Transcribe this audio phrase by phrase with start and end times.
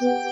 [0.00, 0.31] Bom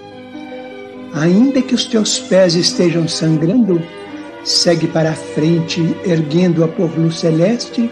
[1.13, 3.81] Ainda que os teus pés estejam sangrando,
[4.43, 7.91] segue para a frente, erguendo a por luz celeste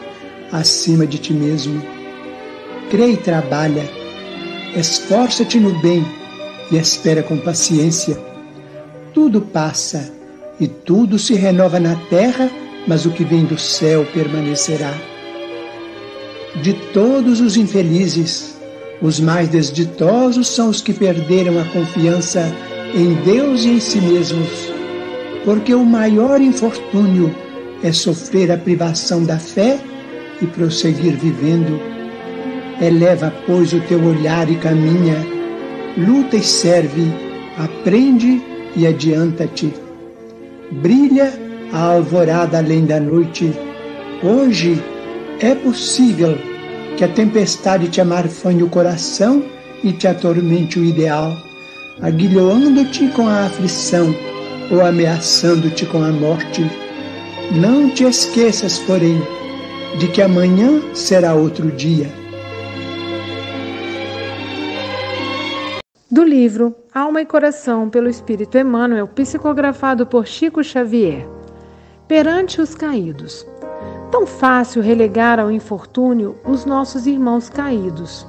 [0.52, 1.82] acima de ti mesmo.
[2.90, 3.84] Crê e trabalha,
[4.76, 6.06] esforça-te no bem
[6.72, 8.18] e espera com paciência.
[9.14, 10.12] Tudo passa
[10.60, 12.50] e tudo se renova na terra,
[12.88, 14.94] mas o que vem do céu permanecerá
[16.62, 18.58] de todos os infelizes,
[19.02, 22.54] os mais desditosos são os que perderam a confiança
[22.94, 24.72] em Deus e em si mesmos,
[25.46, 27.34] porque o maior infortúnio
[27.84, 29.80] é sofrer a privação da fé
[30.42, 31.80] e prosseguir vivendo.
[32.82, 35.16] Eleva, pois, o teu olhar e caminha,
[35.98, 37.04] luta e serve,
[37.58, 38.42] aprende
[38.76, 39.74] e adianta-te.
[40.72, 41.34] Brilha
[41.74, 43.52] a alvorada além da noite.
[44.24, 44.82] Hoje
[45.40, 46.38] é possível
[46.98, 49.44] que a tempestade te amarfanhe o coração
[49.84, 51.34] e te atormente o ideal,
[52.02, 54.14] aguilhoando-te com a aflição
[54.72, 56.64] ou ameaçando-te com a morte.
[57.52, 59.22] Não te esqueças, porém,
[59.98, 62.10] de que amanhã será outro dia.
[66.12, 71.28] Do livro Alma e Coração pelo Espírito Emmanuel, psicografado por Chico Xavier.
[72.08, 73.46] Perante os caídos.
[74.12, 78.26] Tão fácil relegar ao infortúnio os nossos irmãos caídos.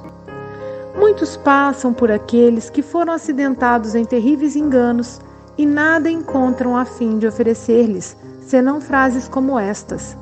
[0.95, 5.19] Muitos passam por aqueles que foram acidentados em terríveis enganos
[5.57, 10.17] e nada encontram a fim de oferecer-lhes, senão frases como estas: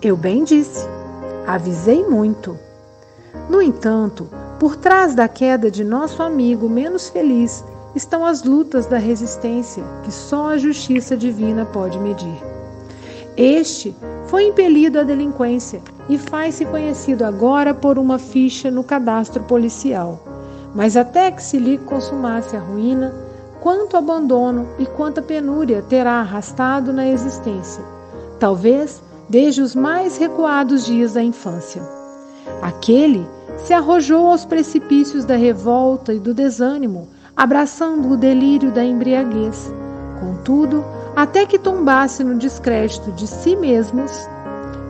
[0.00, 0.86] Eu bem disse,
[1.46, 2.58] avisei muito.
[3.48, 7.64] No entanto, por trás da queda de nosso amigo menos feliz
[7.94, 12.53] estão as lutas da resistência que só a justiça divina pode medir.
[13.36, 13.94] Este
[14.26, 20.20] foi impelido à delinquência e faz-se conhecido agora por uma ficha no cadastro policial.
[20.74, 23.14] Mas até que se lhe consumasse a ruína,
[23.60, 27.82] quanto abandono e quanta penúria terá arrastado na existência,
[28.38, 31.82] talvez desde os mais recuados dias da infância.
[32.60, 33.26] Aquele
[33.64, 39.72] se arrojou aos precipícios da revolta e do desânimo, abraçando o delírio da embriaguez.
[40.20, 40.84] Contudo,
[41.16, 44.12] até que tombasse no descrédito de si mesmos,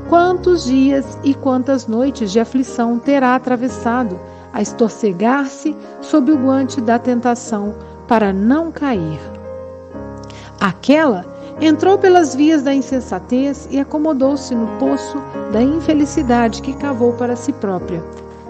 [0.09, 4.19] quantos dias e quantas noites de aflição terá atravessado
[4.53, 7.75] a estorcegar-se sob o guante da tentação
[8.07, 9.19] para não cair.
[10.61, 11.27] Aquela
[11.61, 15.19] entrou pelas vias da insensatez e acomodou-se no poço
[15.53, 18.03] da infelicidade que cavou para si própria.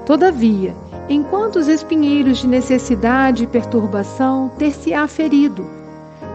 [0.06, 0.74] Todavia,
[1.08, 5.66] enquanto os espinheiros de necessidade e perturbação ter-se-á ferido,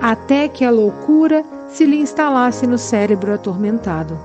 [0.01, 4.17] até que a loucura se lhe instalasse no cérebro atormentado.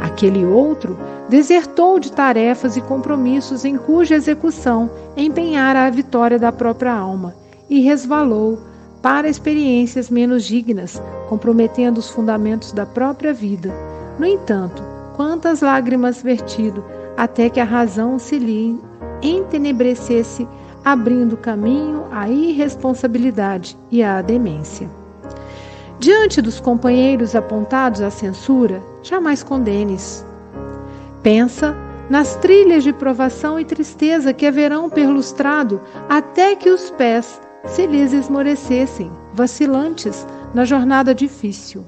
[0.00, 0.98] Aquele outro
[1.28, 7.34] desertou de tarefas e compromissos em cuja execução empenhara a vitória da própria alma
[7.68, 8.58] e resvalou
[9.02, 13.72] para experiências menos dignas, comprometendo os fundamentos da própria vida.
[14.18, 14.82] No entanto,
[15.16, 16.84] quantas lágrimas vertido
[17.16, 18.78] até que a razão se lhe
[19.22, 20.46] entenebrecesse
[20.86, 24.88] abrindo caminho à irresponsabilidade e à demência.
[25.98, 30.24] Diante dos companheiros apontados à censura, jamais condenes.
[31.24, 31.76] Pensa
[32.08, 38.12] nas trilhas de provação e tristeza que haverão perlustrado até que os pés se lhes
[38.12, 40.24] esmorecessem, vacilantes
[40.54, 41.84] na jornada difícil.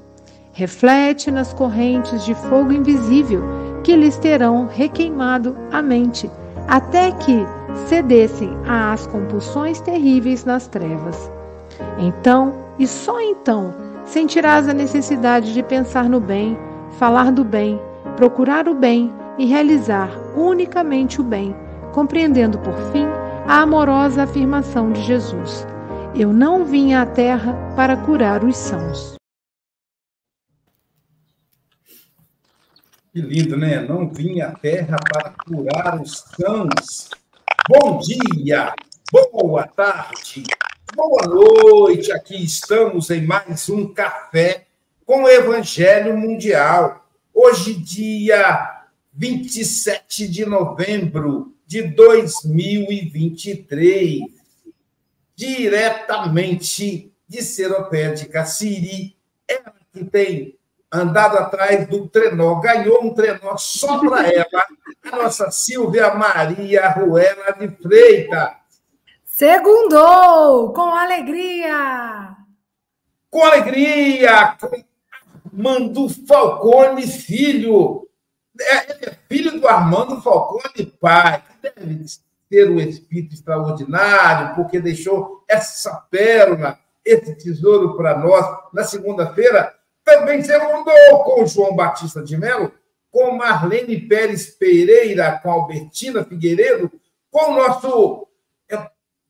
[0.51, 3.41] Reflete nas correntes de fogo invisível
[3.81, 6.29] que lhes terão requeimado a mente,
[6.67, 7.47] até que
[7.87, 11.31] cedessem às compulsões terríveis nas trevas.
[11.97, 13.73] Então, e só então,
[14.05, 16.57] sentirás a necessidade de pensar no bem,
[16.97, 17.79] falar do bem,
[18.15, 21.55] procurar o bem e realizar unicamente o bem,
[21.93, 23.05] compreendendo por fim
[23.47, 25.65] a amorosa afirmação de Jesus:
[26.15, 29.15] Eu não vim à terra para curar os sãos.
[33.11, 33.81] Que lindo, né?
[33.81, 37.09] Não vim à terra para curar os sãos.
[37.69, 38.73] Bom dia,
[39.11, 40.43] boa tarde,
[40.95, 42.11] boa noite.
[42.11, 44.65] Aqui estamos em mais um café
[45.05, 47.07] com o Evangelho Mundial.
[47.31, 54.21] Hoje, dia 27 de novembro de 2023,
[55.35, 59.15] diretamente de Seropé de Cassiri,
[59.47, 60.57] ela que tem
[60.91, 64.65] andado atrás do trenó, ganhou um trenó só para ela,
[65.03, 68.51] a nossa Silvia Maria Ruela de Freitas.
[69.25, 72.35] Segundou, com alegria!
[73.29, 78.07] Com alegria, com Falcone Filho,
[78.59, 82.05] é, é filho do Armando Falcone pai, deve
[82.49, 88.45] ter um espírito extraordinário, porque deixou essa pérola, esse tesouro para nós.
[88.73, 89.73] Na segunda-feira,
[90.03, 92.71] também segundou com João Batista de Mello,
[93.11, 96.91] com Marlene Pérez Pereira, com Albertina Figueiredo,
[97.31, 98.27] com o nosso,
[98.69, 98.77] é,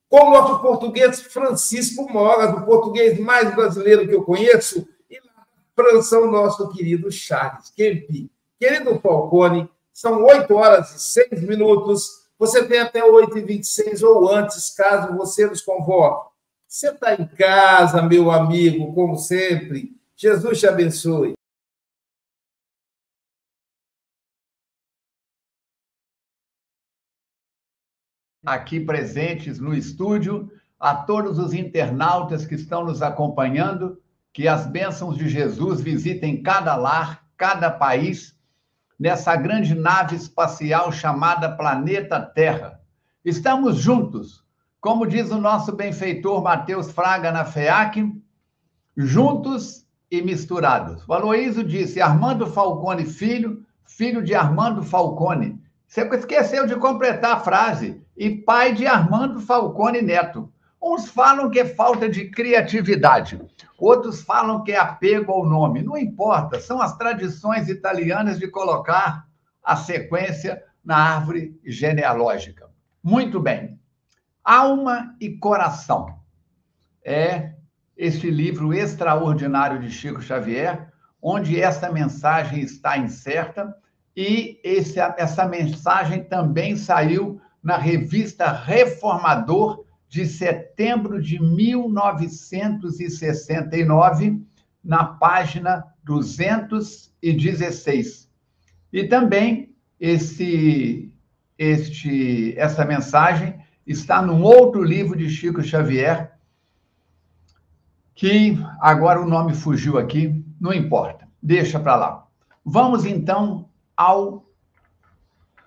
[0.07, 5.45] com o nosso português Francisco Moras, o português mais brasileiro que eu conheço, e na
[5.75, 8.29] França, o nosso querido Charles Kempi.
[8.59, 10.99] Querido Falcone, são 8 horas e
[11.29, 12.27] 6 minutos.
[12.37, 16.29] Você tem até 8 e 26 ou antes, caso você nos convoque.
[16.67, 19.91] Você está em casa, meu amigo, como sempre.
[20.15, 21.38] Jesus te abençoe.
[28.45, 30.49] Aqui presentes no estúdio,
[30.79, 34.01] a todos os internautas que estão nos acompanhando,
[34.31, 38.37] que as bênçãos de Jesus visitem cada lar, cada país
[38.97, 42.79] nessa grande nave espacial chamada Planeta Terra.
[43.25, 44.43] Estamos juntos,
[44.79, 48.09] como diz o nosso benfeitor Mateus Fraga na FEAC,
[48.95, 51.03] juntos e misturados.
[51.07, 55.61] O Aloísio disse Armando Falcone Filho, filho de Armando Falcone.
[55.87, 58.01] Você esqueceu de completar a frase.
[58.19, 60.51] E pai de Armando Falcone Neto.
[60.83, 63.41] Uns falam que é falta de criatividade.
[63.77, 65.81] Outros falam que é apego ao nome.
[65.81, 69.25] Não importa, são as tradições italianas de colocar
[69.63, 72.69] a sequência na árvore genealógica.
[73.01, 73.79] Muito bem.
[74.43, 76.19] Alma e Coração
[77.05, 77.53] é
[77.95, 83.73] este livro extraordinário de Chico Xavier, onde essa mensagem está incerta
[84.13, 94.41] e esse, essa mensagem também saiu na revista Reformador de setembro de 1969,
[94.83, 98.27] na página 216.
[98.91, 99.69] E também
[99.99, 101.13] esse,
[101.57, 106.33] este, essa mensagem está num outro livro de Chico Xavier,
[108.15, 112.27] que agora o nome fugiu aqui, não importa, deixa para lá.
[112.65, 114.48] Vamos então ao,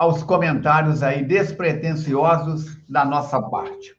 [0.03, 3.95] aos comentários aí despretensiosos da nossa parte.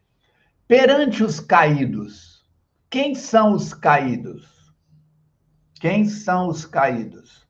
[0.67, 2.43] Perante os caídos,
[2.89, 4.73] quem são os caídos?
[5.75, 7.47] Quem são os caídos?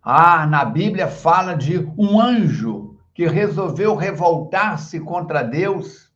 [0.00, 6.12] Ah, na Bíblia fala de um anjo que resolveu revoltar-se contra Deus,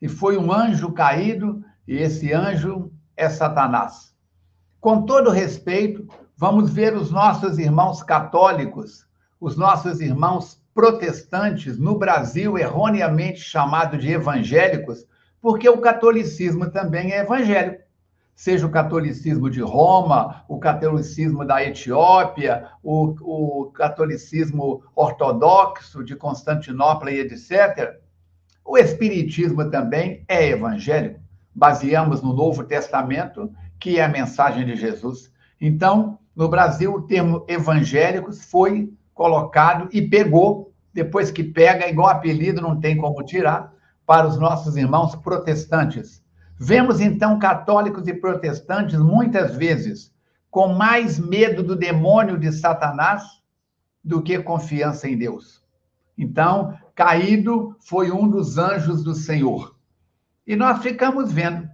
[0.00, 4.14] e foi um anjo caído, e esse anjo é Satanás.
[4.78, 9.07] Com todo respeito, vamos ver os nossos irmãos católicos,
[9.40, 15.06] os nossos irmãos protestantes no Brasil, erroneamente chamado de evangélicos,
[15.40, 17.82] porque o catolicismo também é evangélico.
[18.34, 27.10] Seja o catolicismo de Roma, o catolicismo da Etiópia, o, o catolicismo ortodoxo de Constantinopla
[27.10, 27.96] e etc.
[28.64, 31.20] O espiritismo também é evangélico.
[31.52, 35.32] Baseamos no Novo Testamento, que é a mensagem de Jesus.
[35.60, 42.62] Então, no Brasil, o termo evangélicos foi colocado e pegou, depois que pega, igual apelido,
[42.62, 43.74] não tem como tirar,
[44.06, 46.22] para os nossos irmãos protestantes.
[46.56, 50.14] Vemos então católicos e protestantes muitas vezes
[50.48, 53.24] com mais medo do demônio de Satanás
[54.02, 55.62] do que confiança em Deus.
[56.16, 59.76] Então, caído foi um dos anjos do Senhor.
[60.46, 61.68] E nós ficamos vendo.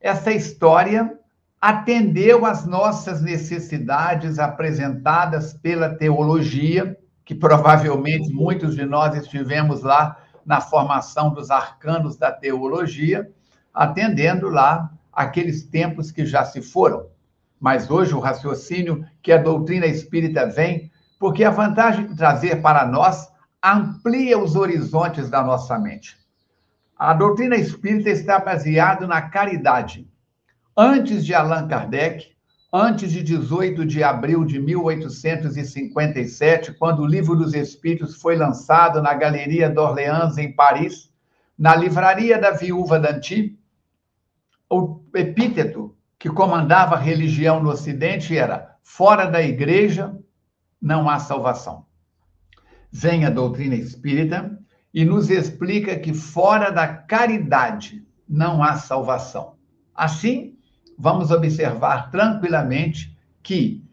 [0.00, 1.17] Essa história
[1.60, 10.60] atendeu às nossas necessidades apresentadas pela teologia, que provavelmente muitos de nós estivemos lá na
[10.60, 13.30] formação dos arcanos da teologia,
[13.74, 17.06] atendendo lá aqueles tempos que já se foram.
[17.60, 22.86] Mas hoje o raciocínio que a doutrina espírita vem, porque a vantagem de trazer para
[22.86, 23.28] nós
[23.62, 26.16] amplia os horizontes da nossa mente.
[26.96, 30.08] A doutrina espírita está baseada na caridade.
[30.80, 32.36] Antes de Allan Kardec,
[32.72, 39.12] antes de 18 de abril de 1857, quando o Livro dos Espíritos foi lançado na
[39.12, 41.12] Galeria d'Orléans, em Paris,
[41.58, 43.58] na livraria da viúva Danty,
[44.70, 50.16] o epíteto que comandava a religião no Ocidente era: fora da igreja
[50.80, 51.86] não há salvação.
[52.88, 54.56] Vem a doutrina espírita
[54.94, 59.56] e nos explica que fora da caridade não há salvação.
[59.92, 60.56] Assim,
[60.98, 63.84] vamos observar tranquilamente que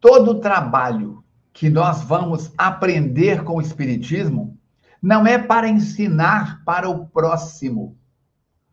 [0.00, 4.58] todo o trabalho que nós vamos aprender com o Espiritismo
[5.00, 7.96] não é para ensinar para o próximo,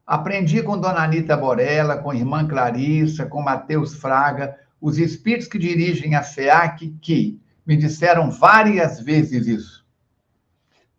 [0.06, 6.13] Aprendi com Dona Anitta Borella, com irmã Clarissa, com Mateus Fraga, os espíritos que dirigem
[6.13, 9.86] a FEAC, que me disseram várias vezes isso.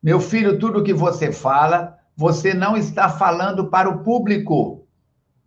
[0.02, 4.84] Meu filho, tudo que você fala, você não está falando para o público.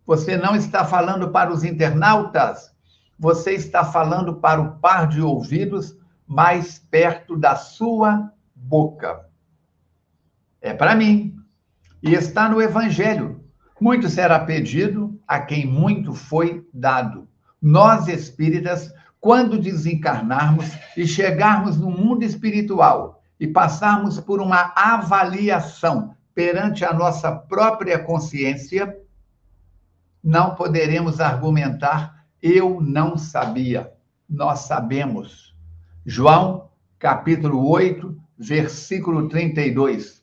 [0.08, 2.74] Você não está falando para os internautas.
[3.18, 5.94] Você está falando para o par de ouvidos
[6.26, 9.26] mais perto da sua boca.
[10.62, 11.36] É para mim.
[12.02, 13.44] E está no Evangelho.
[13.78, 17.28] Muito será pedido a quem muito foi dado.
[17.60, 26.82] Nós espíritas, quando desencarnarmos e chegarmos no mundo espiritual e passarmos por uma avaliação perante
[26.82, 28.96] a nossa própria consciência,
[30.28, 33.90] não poderemos argumentar eu não sabia.
[34.28, 35.56] Nós sabemos.
[36.04, 36.68] João,
[36.98, 40.22] capítulo 8, versículo 32.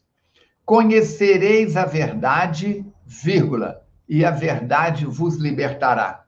[0.63, 6.23] Conhecereis a verdade vírgula, e a verdade vos libertará.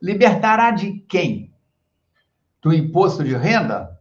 [0.00, 1.52] Libertará de quem?
[2.62, 3.98] Do imposto de renda?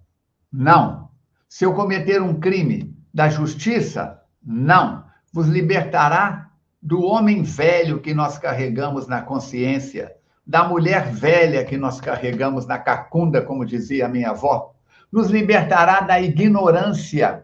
[0.52, 1.10] Não.
[1.50, 4.22] Se eu cometer um crime, da justiça?
[4.46, 5.04] Não.
[5.34, 6.47] Vos libertará
[6.88, 10.16] do homem velho que nós carregamos na consciência,
[10.46, 14.74] da mulher velha que nós carregamos na cacunda, como dizia a minha avó.
[15.12, 17.44] Nos libertará da ignorância.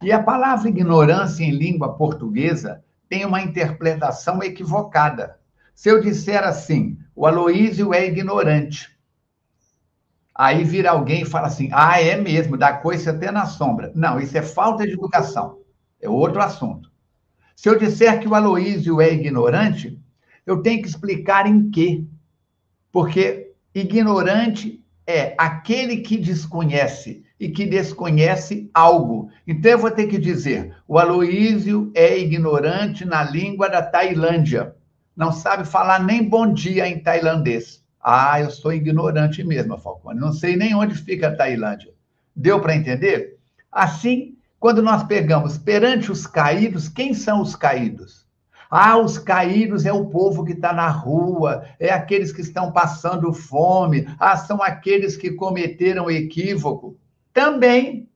[0.00, 5.36] E a palavra ignorância em língua portuguesa tem uma interpretação equivocada.
[5.74, 8.96] Se eu disser assim, o Aloísio é ignorante,
[10.32, 13.90] aí vira alguém e fala assim, ah, é mesmo, dá coisa até na sombra.
[13.96, 15.58] Não, isso é falta de educação.
[16.00, 16.89] É outro assunto.
[17.60, 20.00] Se eu disser que o Aloísio é ignorante,
[20.46, 22.02] eu tenho que explicar em quê.
[22.90, 29.28] Porque ignorante é aquele que desconhece e que desconhece algo.
[29.46, 34.74] Então eu vou ter que dizer: o Aloísio é ignorante na língua da Tailândia.
[35.14, 37.84] Não sabe falar nem bom dia em tailandês.
[38.02, 40.18] Ah, eu sou ignorante mesmo, Falcone.
[40.18, 41.92] Não sei nem onde fica a Tailândia.
[42.34, 43.36] Deu para entender?
[43.70, 48.28] Assim, quando nós pegamos perante os caídos, quem são os caídos?
[48.70, 53.32] Ah, os caídos é o povo que está na rua, é aqueles que estão passando
[53.32, 56.96] fome, ah, são aqueles que cometeram equívoco.
[57.32, 58.06] Também.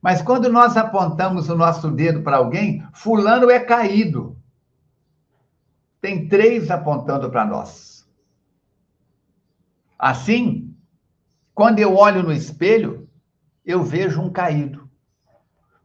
[0.00, 4.36] Mas quando nós apontamos o nosso dedo para alguém, Fulano é caído.
[6.00, 8.08] Tem três apontando para nós.
[9.98, 10.74] Assim,
[11.54, 13.06] quando eu olho no espelho,
[13.64, 14.79] eu vejo um caído.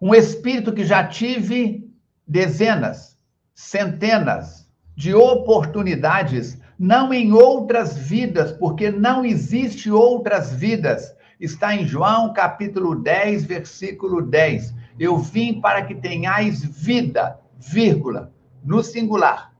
[0.01, 1.89] Um espírito que já tive
[2.27, 3.17] dezenas,
[3.53, 12.33] centenas de oportunidades, não em outras vidas, porque não existe outras vidas está em João
[12.33, 14.73] capítulo 10, versículo 10.
[14.99, 18.31] Eu vim para que tenhais vida, vírgula,
[18.63, 19.53] no singular,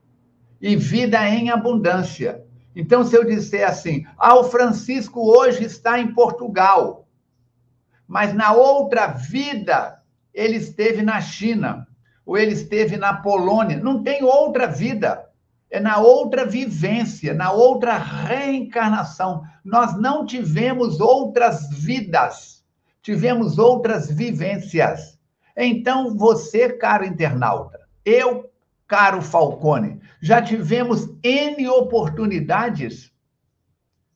[0.60, 2.42] e vida em abundância.
[2.74, 7.06] Então, se eu disser assim, ah, o Francisco hoje está em Portugal,
[8.06, 10.02] mas na outra vida
[10.36, 11.88] ele esteve na China,
[12.24, 15.26] ou ele esteve na Polônia, não tem outra vida
[15.70, 19.42] é na outra vivência, na outra reencarnação.
[19.64, 22.64] Nós não tivemos outras vidas,
[23.02, 25.18] tivemos outras vivências.
[25.56, 28.50] Então, você, caro internauta, eu,
[28.86, 33.10] caro Falcone, já tivemos N oportunidades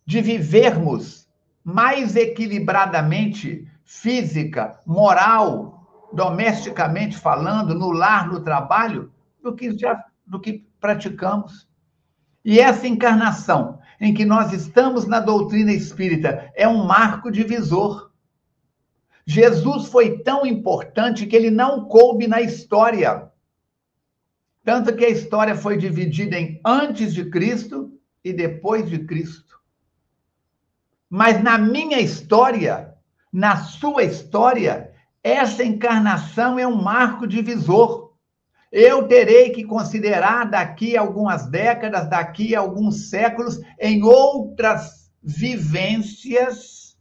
[0.07, 1.29] de vivermos
[1.65, 5.80] mais equilibradamente, física, moral,
[6.13, 9.13] domesticamente falando, no lar, no trabalho,
[9.43, 11.69] do que já do que praticamos.
[12.45, 18.11] E essa encarnação em que nós estamos na doutrina espírita é um marco divisor.
[19.27, 23.31] Jesus foi tão importante que ele não coube na história.
[24.65, 27.93] Tanto que a história foi dividida em antes de Cristo
[28.25, 29.61] e depois de Cristo.
[31.09, 32.95] Mas na minha história,
[33.33, 34.90] na sua história,
[35.23, 38.11] essa encarnação é um marco divisor.
[38.73, 46.97] Eu terei que considerar daqui a algumas décadas, daqui a alguns séculos, em outras vivências,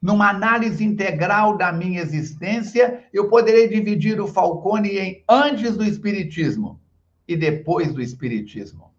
[0.00, 6.80] numa análise integral da minha existência, eu poderei dividir o Falcone em antes do Espiritismo
[7.26, 8.92] e depois do Espiritismo.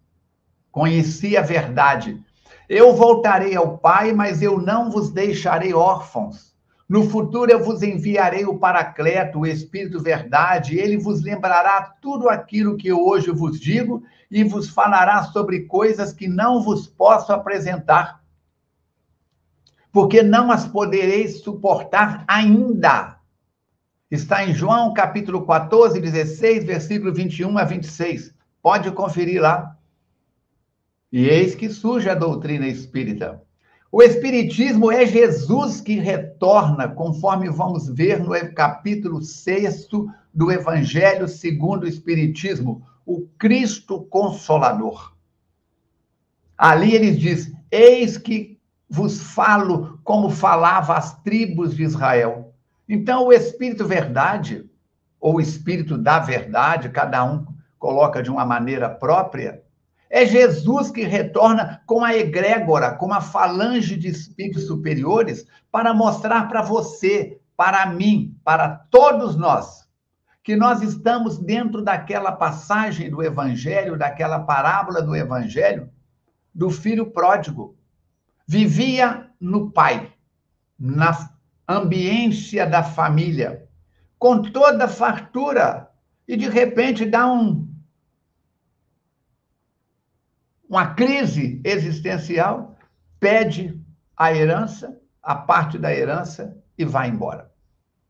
[0.70, 2.20] Conheci a verdade.
[2.68, 6.54] Eu voltarei ao Pai, mas eu não vos deixarei órfãos.
[6.88, 12.78] No futuro eu vos enviarei o Paracleto, o Espírito Verdade, ele vos lembrará tudo aquilo
[12.78, 18.24] que hoje vos digo e vos falará sobre coisas que não vos posso apresentar,
[19.92, 23.18] porque não as podereis suportar ainda.
[24.10, 28.34] Está em João capítulo 14, 16, versículo 21 a 26.
[28.62, 29.76] Pode conferir lá.
[31.12, 33.42] E eis que surge a doutrina espírita.
[33.90, 39.88] O Espiritismo é Jesus que retorna, conforme vamos ver no capítulo 6
[40.32, 45.14] do Evangelho segundo o Espiritismo, o Cristo Consolador.
[46.56, 52.52] Ali ele diz: Eis que vos falo como falava as tribos de Israel.
[52.86, 54.68] Então, o Espírito Verdade,
[55.18, 57.46] ou o Espírito da Verdade, cada um
[57.78, 59.62] coloca de uma maneira própria,
[60.10, 66.48] é Jesus que retorna com a egrégora, com a falange de espíritos superiores, para mostrar
[66.48, 69.86] para você, para mim, para todos nós,
[70.42, 75.90] que nós estamos dentro daquela passagem do Evangelho, daquela parábola do Evangelho,
[76.54, 77.76] do filho pródigo.
[78.46, 80.10] Vivia no pai,
[80.78, 81.30] na
[81.68, 83.68] ambiência da família,
[84.18, 85.90] com toda fartura,
[86.26, 87.67] e de repente dá um
[90.68, 92.76] uma crise existencial,
[93.18, 93.80] pede
[94.16, 97.50] a herança, a parte da herança e vai embora.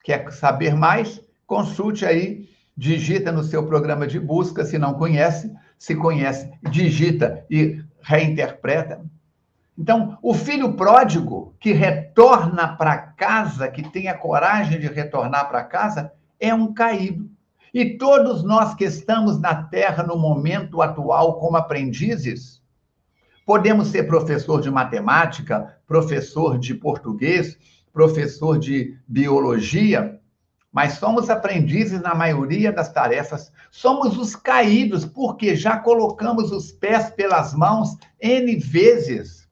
[0.02, 1.20] Quer saber mais?
[1.46, 7.82] Consulte aí, digita no seu programa de busca, se não conhece, se conhece, digita e
[8.02, 9.00] reinterpreta.
[9.76, 15.62] Então, o filho pródigo que retorna para casa, que tem a coragem de retornar para
[15.62, 17.30] casa, é um caído.
[17.78, 22.60] E todos nós que estamos na Terra no momento atual como aprendizes,
[23.46, 27.56] podemos ser professor de matemática, professor de português,
[27.92, 30.20] professor de biologia,
[30.72, 33.52] mas somos aprendizes na maioria das tarefas.
[33.70, 39.48] Somos os caídos, porque já colocamos os pés pelas mãos N vezes.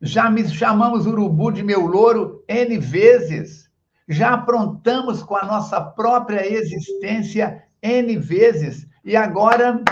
[0.00, 3.70] Já me chamamos urubu de meu louro N vezes
[4.08, 9.82] já aprontamos com a nossa própria existência N vezes, e agora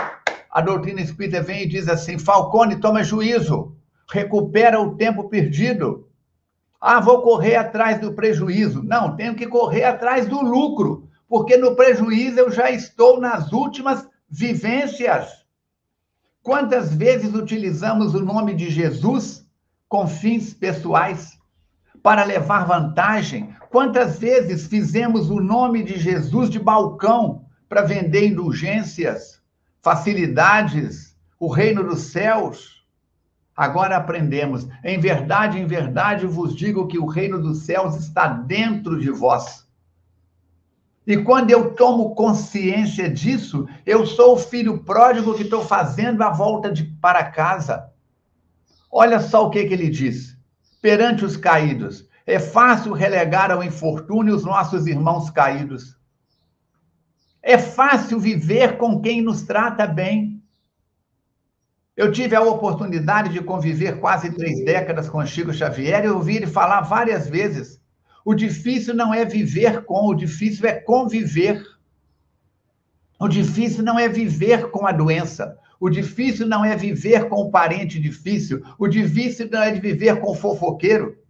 [0.49, 3.75] a doutrina espírita vem e diz assim: Falcone, toma juízo,
[4.09, 6.07] recupera o tempo perdido.
[6.79, 8.81] Ah, vou correr atrás do prejuízo.
[8.83, 14.07] Não, tenho que correr atrás do lucro, porque no prejuízo eu já estou nas últimas
[14.29, 15.45] vivências.
[16.41, 19.45] Quantas vezes utilizamos o nome de Jesus
[19.87, 21.39] com fins pessoais?
[22.03, 23.55] para levar vantagem?
[23.71, 29.41] Quantas vezes fizemos o nome de Jesus de balcão para vender indulgências,
[29.81, 32.85] facilidades, o reino dos céus?
[33.55, 34.67] Agora aprendemos.
[34.83, 39.65] Em verdade, em verdade vos digo que o reino dos céus está dentro de vós.
[41.07, 46.29] E quando eu tomo consciência disso, eu sou o filho pródigo que estou fazendo a
[46.29, 47.89] volta de, para casa.
[48.91, 50.37] Olha só o que, que ele diz
[50.81, 52.10] perante os caídos.
[52.31, 55.97] É fácil relegar ao infortúnio os nossos irmãos caídos.
[57.43, 60.41] É fácil viver com quem nos trata bem.
[61.93, 66.47] Eu tive a oportunidade de conviver quase três décadas com Chico Xavier e ouvi ele
[66.47, 67.81] falar várias vezes.
[68.23, 71.61] O difícil não é viver com, o difícil é conviver.
[73.19, 75.57] O difícil não é viver com a doença.
[75.81, 80.31] O difícil não é viver com o parente difícil, o difícil não é viver com
[80.31, 81.20] o fofoqueiro.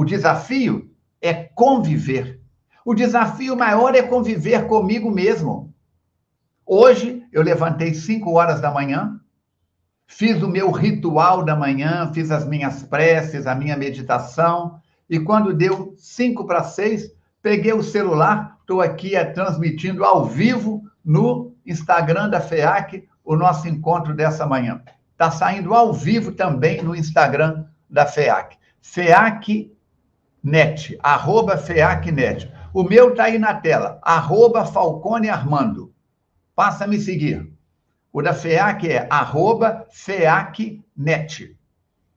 [0.00, 2.40] O desafio é conviver.
[2.86, 5.74] O desafio maior é conviver comigo mesmo.
[6.64, 9.20] Hoje eu levantei 5 horas da manhã,
[10.06, 15.52] fiz o meu ritual da manhã, fiz as minhas preces, a minha meditação, e quando
[15.52, 22.30] deu cinco para seis, peguei o celular, estou aqui é, transmitindo ao vivo no Instagram
[22.30, 24.80] da FEAC o nosso encontro dessa manhã.
[25.12, 28.56] Está saindo ao vivo também no Instagram da FEAC.
[30.42, 32.50] FEACnet, arroba FEACnet.
[32.72, 35.92] O meu está aí na tela, arroba Falcone Armando.
[36.54, 37.52] Passa a me seguir.
[38.12, 41.56] O da FEAC é arroba FEACnet.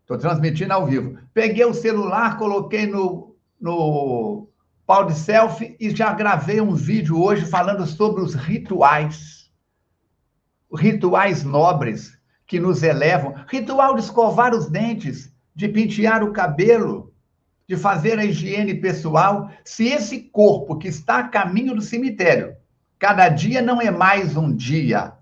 [0.02, 1.18] Estou transmitindo ao vivo.
[1.34, 4.48] Peguei o celular, coloquei no, no
[4.86, 9.52] pau de selfie e já gravei um vídeo hoje falando sobre os rituais.
[10.74, 13.36] Rituais nobres que nos elevam.
[13.48, 17.13] Ritual de escovar os dentes, de pentear o cabelo,
[17.74, 22.56] de fazer a higiene pessoal, se esse corpo que está a caminho do cemitério,
[23.00, 25.14] cada dia não é mais um dia,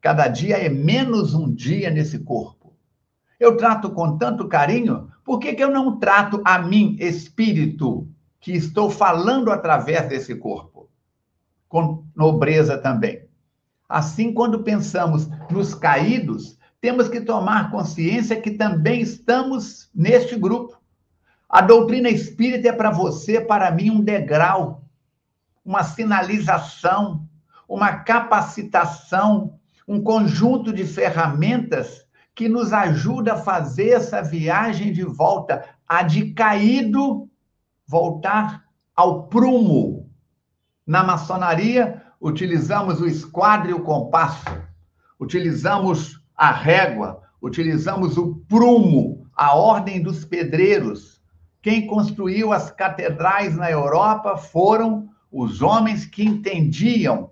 [0.00, 2.72] cada dia é menos um dia nesse corpo.
[3.38, 8.08] Eu trato com tanto carinho, por que, que eu não trato a mim, espírito,
[8.40, 10.88] que estou falando através desse corpo?
[11.68, 13.26] Com nobreza também.
[13.86, 20.79] Assim, quando pensamos nos caídos, temos que tomar consciência que também estamos neste grupo.
[21.50, 24.84] A doutrina espírita é para você, para mim, um degrau,
[25.64, 27.28] uma sinalização,
[27.68, 35.64] uma capacitação, um conjunto de ferramentas que nos ajuda a fazer essa viagem de volta,
[35.88, 37.28] a de caído
[37.84, 40.08] voltar ao prumo.
[40.86, 44.46] Na maçonaria, utilizamos o esquadro e o compasso,
[45.18, 51.19] utilizamos a régua, utilizamos o prumo, a ordem dos pedreiros,
[51.62, 57.30] quem construiu as catedrais na Europa foram os homens que entendiam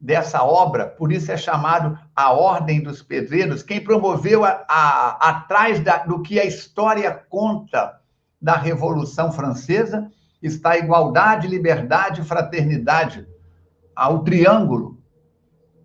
[0.00, 3.62] dessa obra, por isso é chamado a Ordem dos Pedreiros.
[3.62, 8.00] Quem promoveu a, a, atrás da, do que a história conta
[8.40, 10.10] da Revolução Francesa
[10.42, 13.26] está a igualdade, liberdade e fraternidade,
[13.96, 14.98] ao triângulo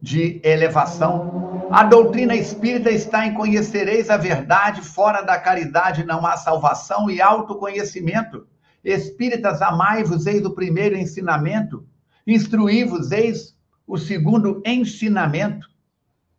[0.02, 1.68] de elevação.
[1.72, 7.22] A doutrina espírita está em conhecereis a verdade, fora da caridade não há salvação e
[7.22, 8.48] autoconhecimento.
[8.84, 11.86] Espíritas, amai-vos, eis o primeiro ensinamento.
[12.26, 15.68] Instruí-vos, eis o segundo ensinamento.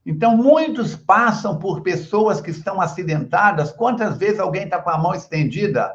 [0.05, 3.71] Então, muitos passam por pessoas que estão acidentadas.
[3.71, 5.95] Quantas vezes alguém está com a mão estendida,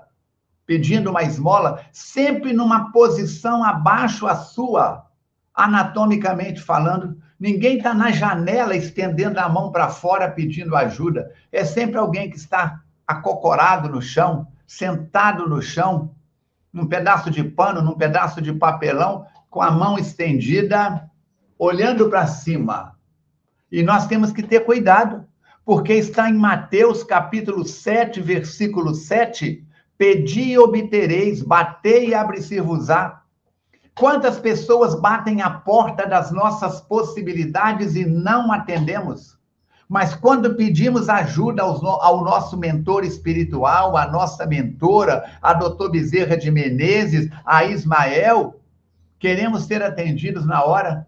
[0.66, 5.06] pedindo uma esmola, sempre numa posição abaixo a sua,
[5.54, 11.32] anatomicamente falando, Ninguém está na janela estendendo a mão para fora pedindo ajuda.
[11.52, 16.16] É sempre alguém que está acocorado no chão, sentado no chão,
[16.74, 21.08] num pedaço de pano, num pedaço de papelão, com a mão estendida,
[21.56, 22.98] olhando para cima.
[23.72, 25.24] E nós temos que ter cuidado,
[25.64, 29.64] porque está em Mateus capítulo 7, versículo 7,
[29.96, 33.22] pedi e obtereis, batei e abre-se-vos-á.
[33.98, 39.40] Quantas pessoas batem a porta das nossas possibilidades e não atendemos?
[39.88, 46.52] Mas quando pedimos ajuda ao nosso mentor espiritual, à nossa mentora, a doutor Bezerra de
[46.52, 48.60] Menezes, a Ismael,
[49.18, 51.08] queremos ser atendidos na hora.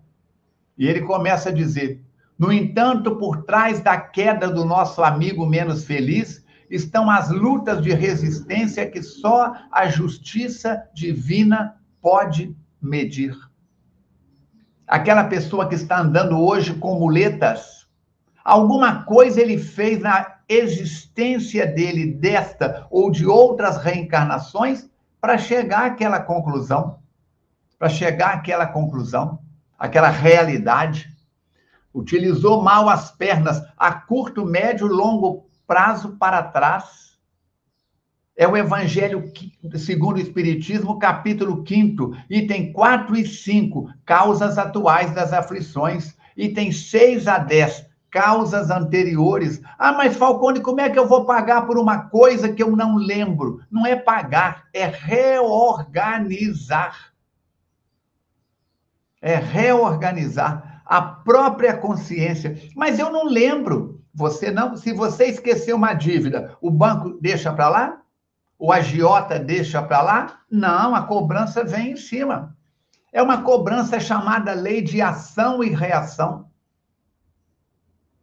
[0.78, 2.02] E ele começa a dizer:
[2.40, 7.94] no entanto, por trás da queda do nosso amigo menos feliz, estão as lutas de
[7.94, 13.36] resistência que só a justiça divina pode medir.
[14.88, 17.88] Aquela pessoa que está andando hoje com muletas,
[18.44, 26.22] alguma coisa ele fez na existência dele desta ou de outras reencarnações para chegar àquela
[26.22, 27.00] conclusão,
[27.78, 29.40] para chegar àquela conclusão,
[29.78, 31.10] àquela realidade.
[31.94, 37.07] Utilizou mal as pernas a curto, médio, longo prazo para trás
[38.38, 39.30] é o Evangelho
[39.76, 47.28] segundo o Espiritismo, capítulo 5, item 4 e 5, causas atuais das aflições, item 6
[47.28, 49.60] a 10, causas anteriores.
[49.80, 52.96] Ah, mas Falcone, como é que eu vou pagar por uma coisa que eu não
[52.96, 53.60] lembro?
[53.72, 57.12] Não é pagar, é reorganizar.
[59.20, 62.56] É reorganizar a própria consciência.
[62.76, 64.00] Mas eu não lembro.
[64.14, 68.04] Você não, se você esquecer uma dívida, o banco deixa para lá?
[68.60, 70.40] O agiota deixa para lá?
[70.50, 72.56] Não, a cobrança vem em cima.
[73.14, 76.50] É uma cobrança chamada lei de ação e reação.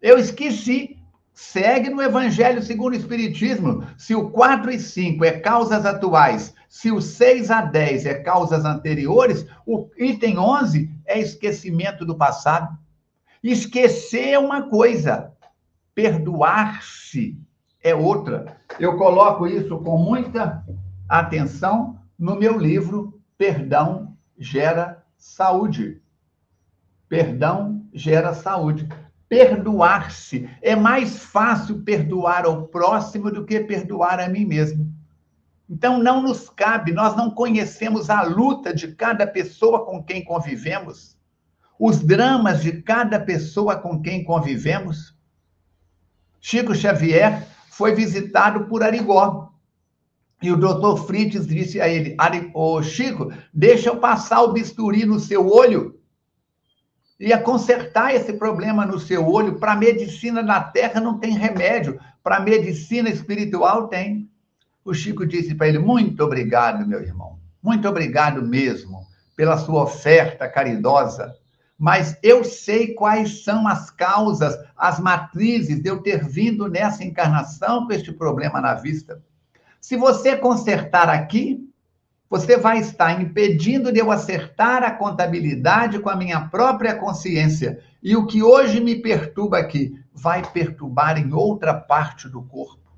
[0.00, 0.98] Eu esqueci.
[1.32, 3.84] Segue no Evangelho segundo o Espiritismo.
[3.98, 8.64] Se o 4 e 5 é causas atuais, se o 6 a 10 é causas
[8.64, 12.78] anteriores, o item 11 é esquecimento do passado.
[13.42, 15.32] Esquecer é uma coisa,
[15.92, 17.36] perdoar-se
[17.84, 18.56] é outra.
[18.80, 20.64] Eu coloco isso com muita
[21.06, 26.02] atenção no meu livro Perdão Gera Saúde.
[27.08, 28.88] Perdão gera saúde.
[29.28, 30.48] Perdoar-se.
[30.60, 34.92] É mais fácil perdoar ao próximo do que perdoar a mim mesmo.
[35.68, 41.16] Então, não nos cabe, nós não conhecemos a luta de cada pessoa com quem convivemos,
[41.78, 45.16] os dramas de cada pessoa com quem convivemos.
[46.38, 49.52] Chico Xavier foi visitado por Arigó.
[50.40, 52.16] E o doutor Fritz disse a ele:
[52.54, 55.98] Ô Chico, deixa eu passar o bisturi no seu olho.
[57.18, 59.58] Ia consertar esse problema no seu olho.
[59.58, 64.30] Para medicina na terra não tem remédio, para medicina espiritual tem.
[64.84, 67.38] O Chico disse para ele: Muito obrigado, meu irmão.
[67.62, 69.04] Muito obrigado mesmo
[69.36, 71.34] pela sua oferta caridosa
[71.78, 77.86] mas eu sei quais são as causas, as matrizes de eu ter vindo nessa encarnação
[77.86, 79.22] com este problema na vista.
[79.80, 81.68] Se você consertar aqui,
[82.30, 87.80] você vai estar impedindo de eu acertar a contabilidade com a minha própria consciência.
[88.02, 92.90] E o que hoje me perturba aqui vai perturbar em outra parte do corpo.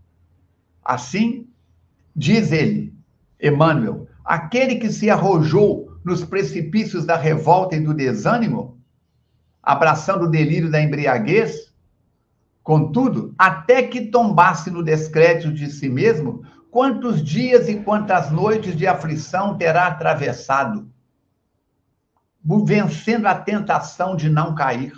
[0.84, 1.48] Assim,
[2.14, 2.94] diz ele,
[3.42, 8.80] Emmanuel, aquele que se arrojou nos precipícios da revolta e do desânimo,
[9.60, 11.74] abraçando o delírio da embriaguez,
[12.62, 18.86] contudo, até que tombasse no descrédito de si mesmo, quantos dias e quantas noites de
[18.86, 20.88] aflição terá atravessado,
[22.64, 24.92] vencendo a tentação de não cair.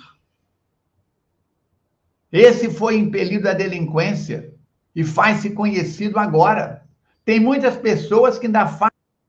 [2.30, 4.52] Esse foi impelido à delinquência
[4.94, 6.86] e faz-se conhecido agora.
[7.24, 8.66] Tem muitas pessoas que ainda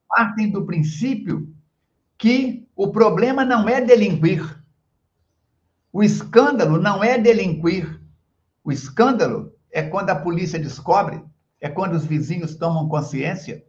[0.09, 1.55] partem do princípio
[2.19, 4.61] que o problema não é delinquir.
[5.91, 7.99] O escândalo não é delinquir.
[8.61, 11.23] O escândalo é quando a polícia descobre,
[11.61, 13.63] é quando os vizinhos tomam consciência.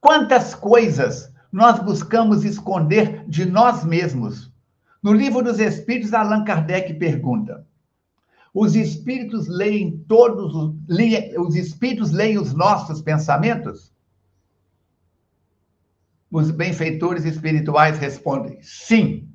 [0.00, 4.52] Quantas coisas nós buscamos esconder de nós mesmos?
[5.02, 7.66] No livro dos Espíritos, Allan Kardec pergunta:
[8.52, 10.74] os espíritos leem todos os,
[11.38, 13.91] os espíritos leem os nossos pensamentos?
[16.32, 19.28] Os benfeitores espirituais respondem sim.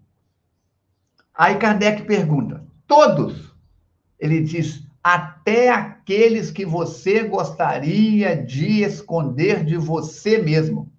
[1.32, 3.56] Aí Kardec pergunta: todos?
[4.20, 10.92] Ele diz: até aqueles que você gostaria de esconder de você mesmo.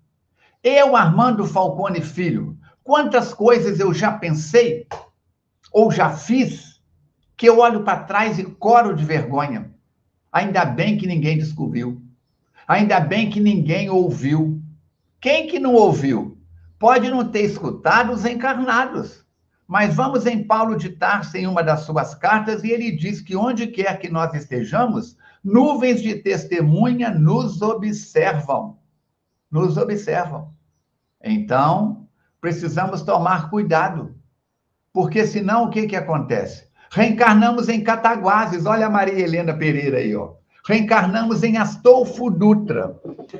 [0.62, 4.86] Eu, Armando Falcone Filho, quantas coisas eu já pensei
[5.72, 6.80] ou já fiz
[7.36, 9.70] que eu olho para trás e coro de vergonha.
[10.32, 12.00] Ainda bem que ninguém descobriu.
[12.68, 14.62] Ainda bem que ninguém ouviu.
[15.20, 16.38] Quem que não ouviu?
[16.78, 19.26] Pode não ter escutado os encarnados.
[19.66, 23.36] Mas vamos em Paulo de Tarso, em uma das suas cartas, e ele diz que
[23.36, 28.78] onde quer que nós estejamos, nuvens de testemunha nos observam.
[29.50, 30.54] Nos observam.
[31.22, 32.08] Então,
[32.40, 34.14] precisamos tomar cuidado.
[34.92, 36.66] Porque senão o que, que acontece?
[36.90, 38.64] Reencarnamos em Cataguases.
[38.64, 40.34] Olha a Maria Helena Pereira aí, ó.
[40.66, 42.98] Reencarnamos em Astolfo Dutra.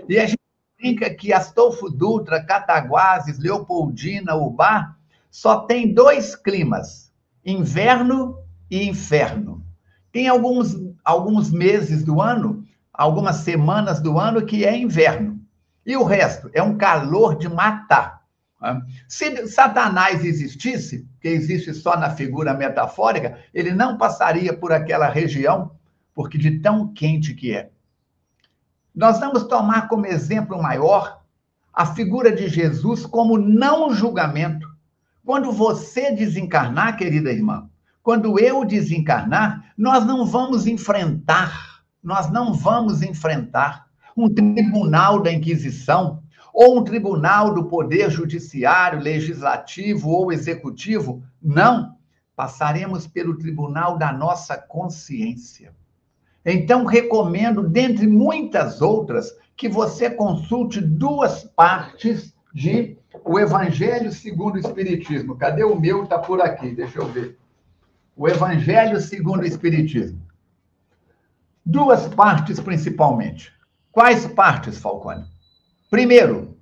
[0.09, 0.38] E a gente
[0.79, 4.97] brinca que Astolfo Dutra, Cataguases, Leopoldina, Ubar,
[5.29, 7.13] só tem dois climas,
[7.45, 8.39] inverno
[8.71, 9.65] e inferno.
[10.13, 15.41] Tem alguns, alguns meses do ano, algumas semanas do ano que é inverno.
[15.85, 18.23] E o resto é um calor de matar.
[18.61, 18.81] Né?
[19.09, 25.73] Se Satanás existisse, que existe só na figura metafórica, ele não passaria por aquela região,
[26.15, 27.71] porque de tão quente que é.
[28.99, 31.21] Nós vamos tomar como exemplo maior
[31.73, 34.69] a figura de Jesus como não julgamento.
[35.25, 37.71] Quando você desencarnar, querida irmã,
[38.03, 46.21] quando eu desencarnar, nós não vamos enfrentar, nós não vamos enfrentar um tribunal da Inquisição
[46.53, 51.23] ou um tribunal do Poder Judiciário, Legislativo ou Executivo.
[51.41, 51.97] Não.
[52.35, 55.73] Passaremos pelo tribunal da nossa consciência.
[56.45, 64.59] Então, recomendo, dentre muitas outras, que você consulte duas partes de O Evangelho segundo o
[64.59, 65.37] Espiritismo.
[65.37, 66.05] Cadê o meu?
[66.05, 67.37] Está por aqui, deixa eu ver.
[68.17, 70.21] O Evangelho segundo o Espiritismo.
[71.65, 73.53] Duas partes, principalmente.
[73.91, 75.27] Quais partes, Falcone?
[75.91, 76.57] Primeiro,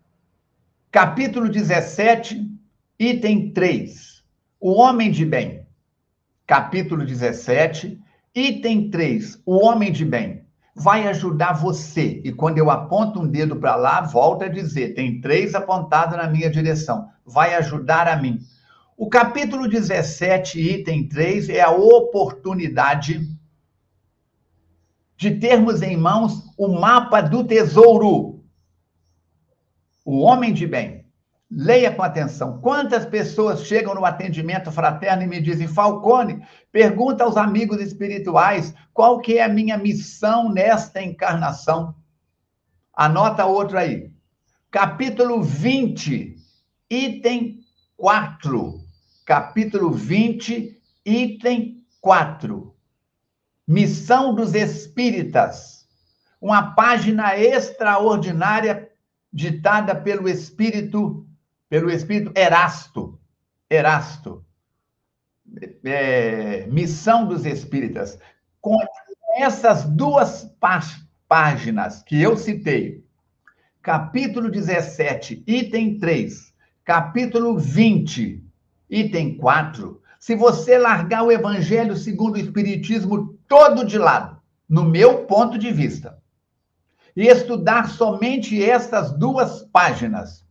[0.90, 2.50] capítulo 17,
[2.98, 4.24] item 3.
[4.58, 5.66] O homem de bem.
[6.46, 8.00] Capítulo 17,
[8.36, 10.44] Item 3, o homem de bem.
[10.74, 12.20] Vai ajudar você.
[12.22, 16.28] E quando eu aponto um dedo para lá, volta a dizer: tem três apontados na
[16.28, 17.08] minha direção.
[17.24, 18.38] Vai ajudar a mim.
[18.94, 23.26] O capítulo 17, item 3, é a oportunidade
[25.16, 28.44] de termos em mãos o mapa do tesouro.
[30.04, 30.95] O homem de bem.
[31.50, 32.60] Leia com atenção.
[32.60, 39.20] Quantas pessoas chegam no atendimento fraterno e me dizem, Falcone, pergunta aos amigos espirituais qual
[39.20, 41.94] que é a minha missão nesta encarnação.
[42.92, 44.10] Anota outro aí.
[44.72, 46.36] Capítulo 20,
[46.90, 47.60] item
[47.96, 48.80] 4.
[49.24, 52.74] Capítulo 20, item 4.
[53.68, 55.86] Missão dos Espíritas.
[56.40, 58.90] Uma página extraordinária
[59.32, 61.25] ditada pelo Espírito,
[61.68, 63.18] pelo Espírito Erasto.
[63.68, 64.44] Erasto.
[65.84, 68.18] É, missão dos Espíritas.
[68.60, 68.76] Com
[69.36, 70.50] essas duas
[71.28, 73.04] páginas que eu citei,
[73.82, 78.42] capítulo 17, item 3, capítulo 20,
[78.88, 85.24] item 4, se você largar o Evangelho segundo o Espiritismo todo de lado, no meu
[85.26, 86.18] ponto de vista,
[87.14, 90.45] e estudar somente estas duas páginas,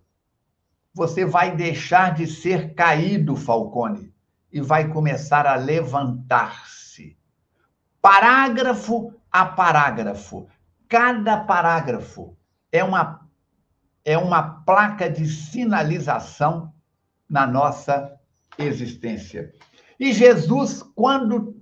[0.96, 4.14] você vai deixar de ser caído, Falcone,
[4.50, 7.18] e vai começar a levantar-se.
[8.02, 10.48] Parágrafo a parágrafo.
[10.88, 12.38] Cada parágrafo
[12.72, 13.28] é uma,
[14.06, 16.74] é uma placa de sinalização
[17.30, 18.18] na nossa
[18.58, 19.52] existência.
[20.00, 21.62] E Jesus, quando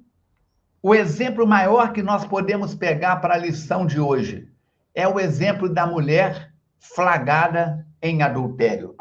[0.79, 4.47] o exemplo maior que nós podemos pegar para a lição de hoje
[4.93, 8.95] é o exemplo da mulher flagrada em adultério.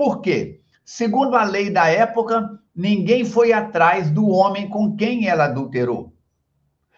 [0.00, 0.62] Por quê?
[0.82, 6.16] Segundo a lei da época, ninguém foi atrás do homem com quem ela adulterou.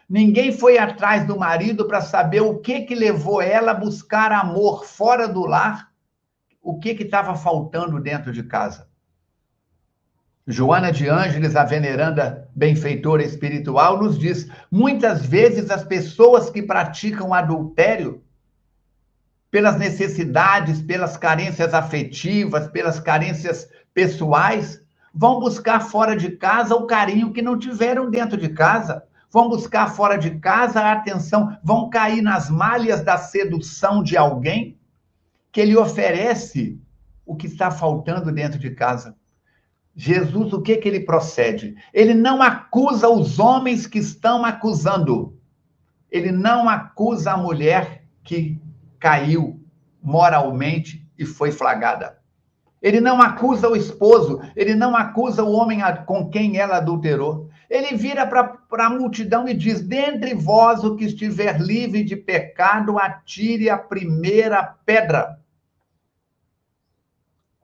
[0.09, 4.85] Ninguém foi atrás do marido para saber o que que levou ela a buscar amor
[4.85, 5.91] fora do lar,
[6.63, 8.89] o que que estava faltando dentro de casa.
[10.47, 17.35] Joana de Ângeles, a veneranda benfeitora espiritual, nos diz: muitas vezes as pessoas que praticam
[17.35, 18.22] adultério,
[19.53, 24.83] pelas necessidades, pelas carências afetivas, pelas carências pessoais,
[25.15, 29.91] vão buscar fora de casa o carinho que não tiveram dentro de casa vão buscar
[29.91, 34.79] fora de casa a atenção, vão cair nas malhas da sedução de alguém
[35.51, 36.79] que lhe oferece
[37.25, 39.17] o que está faltando dentro de casa.
[39.97, 41.75] Jesus, o que que ele procede?
[41.95, 45.39] Ele não acusa os homens que estão acusando.
[46.11, 48.61] Ele não acusa a mulher que
[49.03, 49.61] caiu
[50.01, 52.19] moralmente e foi flagrada.
[52.81, 57.51] Ele não acusa o esposo, ele não acusa o homem com quem ela adulterou.
[57.69, 62.99] Ele vira para a multidão e diz: Dentre vós o que estiver livre de pecado,
[62.99, 65.39] atire a primeira pedra.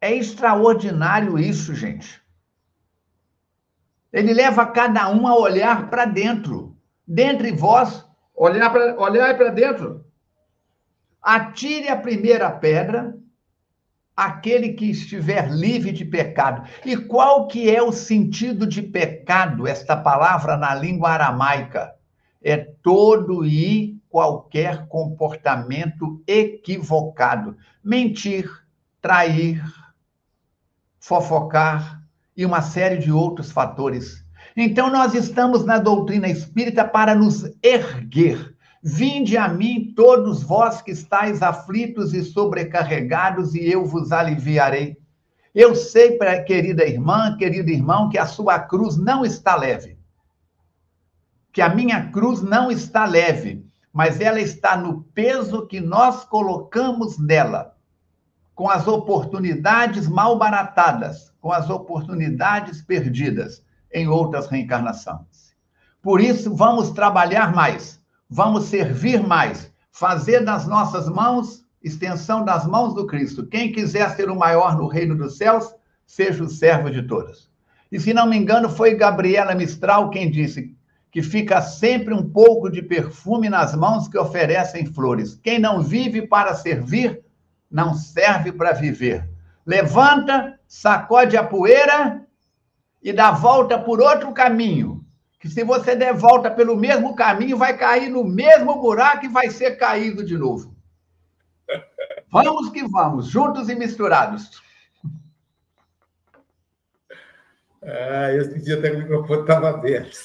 [0.00, 2.20] É extraordinário isso, gente.
[4.12, 6.76] Ele leva cada um a olhar para dentro.
[7.06, 10.07] Dentre vós, olhar para olhar dentro.
[11.22, 13.14] Atire a primeira pedra
[14.18, 16.68] aquele que estiver livre de pecado.
[16.84, 21.94] E qual que é o sentido de pecado, esta palavra na língua aramaica?
[22.42, 27.56] É todo e qualquer comportamento equivocado.
[27.82, 28.50] Mentir,
[29.00, 29.62] trair,
[30.98, 32.02] fofocar
[32.36, 34.24] e uma série de outros fatores.
[34.56, 40.92] Então, nós estamos na doutrina espírita para nos erguer, Vinde a mim, todos vós que
[40.92, 44.96] estáis aflitos e sobrecarregados, e eu vos aliviarei.
[45.54, 49.98] Eu sei, querida irmã, querido irmão, que a sua cruz não está leve.
[51.52, 57.18] Que a minha cruz não está leve, mas ela está no peso que nós colocamos
[57.18, 57.74] nela,
[58.54, 65.56] com as oportunidades mal baratadas, com as oportunidades perdidas em outras reencarnações.
[66.00, 67.97] Por isso, vamos trabalhar mais
[68.28, 73.46] vamos servir mais, fazer das nossas mãos extensão das mãos do Cristo.
[73.46, 75.74] Quem quiser ser o maior no reino dos céus,
[76.06, 77.50] seja o servo de todos.
[77.90, 80.76] E se não me engano, foi Gabriela Mistral quem disse
[81.10, 85.34] que fica sempre um pouco de perfume nas mãos que oferecem flores.
[85.42, 87.22] Quem não vive para servir,
[87.70, 89.26] não serve para viver.
[89.64, 92.26] Levanta, sacode a poeira
[93.02, 95.02] e dá volta por outro caminho
[95.38, 99.50] que se você der volta pelo mesmo caminho, vai cair no mesmo buraco e vai
[99.50, 100.74] ser caído de novo.
[102.30, 104.60] Vamos que vamos, juntos e misturados.
[107.82, 110.18] Ah, eu senti até que o microfone estava aberto.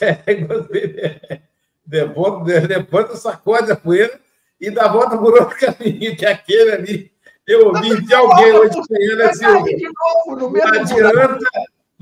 [2.67, 4.19] depois do sacode a poeira
[4.59, 7.13] e dá volta por outro caminho, que é aquele ali.
[7.47, 9.93] Eu ouvi de alguém hoje de manhã, né, Silvio?
[10.27, 11.37] Não adianta,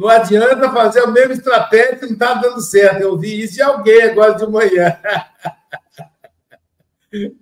[0.02, 3.02] Não adianta fazer a mesma estratégia que não está dando certo.
[3.02, 4.98] Eu vi isso de alguém agora de manhã.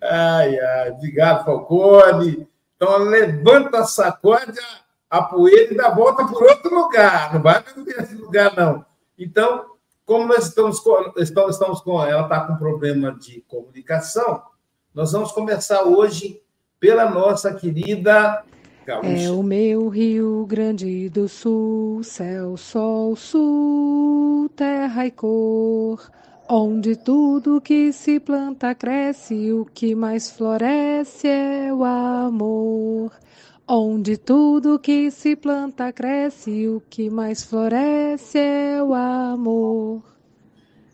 [0.02, 2.50] Ai, ai, obrigado, Falcone.
[2.76, 4.60] Então, levanta, sacode
[5.08, 7.36] a, poeira e dá volta por outro lugar.
[7.36, 8.84] Não vai para esse lugar, não.
[9.16, 9.66] Então,
[10.08, 14.42] como nós estamos com, estamos com ela está com problema de comunicação,
[14.92, 16.42] nós vamos começar hoje
[16.80, 18.44] pela nossa querida
[18.90, 19.08] Gaúcha.
[19.08, 26.10] É o meu Rio Grande do Sul, céu, sol, sul, terra e cor.
[26.50, 33.12] Onde tudo que se planta cresce, o que mais floresce é o amor.
[33.68, 40.02] Onde tudo que se planta cresce, o que mais floresce é o amor.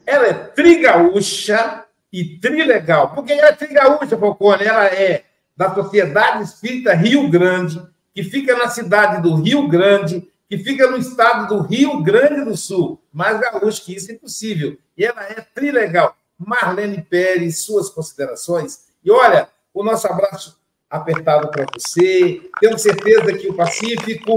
[0.06, 3.14] Ela é trigaúcha e trilegal.
[3.16, 5.24] Porque ela é trigaúcha, Falcone, ela é
[5.56, 7.82] da Sociedade Espírita Rio Grande,
[8.14, 12.56] que fica na cidade do Rio Grande, que fica no estado do Rio Grande do
[12.56, 13.02] Sul.
[13.12, 14.78] Mais gaúcho que isso é impossível.
[14.98, 16.16] E ela é trilegal.
[16.38, 18.86] Marlene Pérez, suas considerações.
[19.04, 22.42] E olha, o nosso abraço apertado para você.
[22.60, 24.34] Tenho certeza que o Pacífico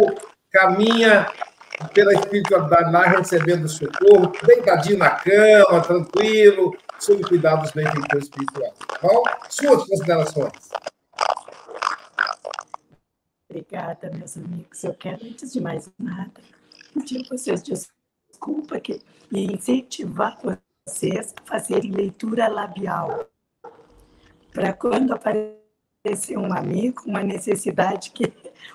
[0.51, 1.27] caminha
[1.95, 8.73] pela espiritualidade lá, recebendo socorro, deitadinho na cama, tranquilo, sob cuidado dos benfeitores espirituais.
[8.79, 9.23] Tá bom?
[9.49, 10.53] Suas considerações.
[13.51, 14.85] Obrigada, meus amigos.
[14.85, 16.41] Eu quero, antes de mais nada,
[16.93, 19.01] pedir a vocês desculpa que,
[19.33, 20.39] e incentivar
[20.87, 23.27] vocês a fazerem leitura labial.
[24.53, 28.33] Para quando aparecer um amigo, uma necessidade que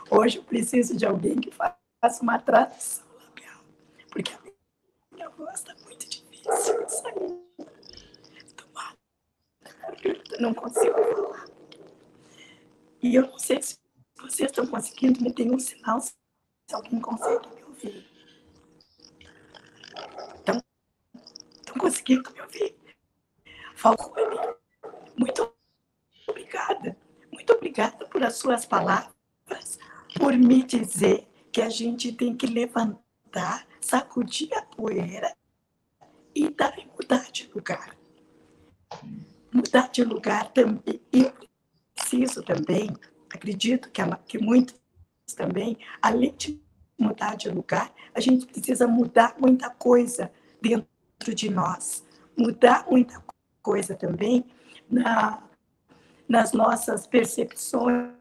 [0.09, 3.61] hoje eu preciso de alguém que faça uma tradução labial,
[4.09, 7.43] porque a minha voz está muito difícil de sair.
[10.39, 11.45] Não consigo falar.
[13.01, 13.82] E eu não sei se
[14.23, 16.13] vocês estão conseguindo me dar um sinal, se
[16.71, 18.09] alguém consegue me ouvir.
[20.39, 20.61] Então,
[21.59, 22.75] estão conseguindo me ouvir?
[23.75, 24.55] Falcone,
[25.17, 25.53] muito
[26.27, 26.97] obrigada.
[27.31, 29.77] Muito obrigada por as suas palavras,
[30.17, 35.35] por me dizer que a gente tem que levantar, sacudir a poeira
[36.33, 37.97] e dar mudar de lugar.
[39.51, 41.01] Mudar de lugar também.
[41.11, 41.33] Eu
[41.93, 42.89] preciso também,
[43.33, 44.79] acredito que, que muitos
[45.35, 46.61] também, além de
[46.97, 50.31] mudar de lugar, a gente precisa mudar muita coisa
[50.61, 52.03] dentro de nós.
[52.37, 53.21] Mudar muita
[53.61, 54.45] coisa também
[54.89, 55.41] na,
[56.27, 58.11] nas nossas percepções,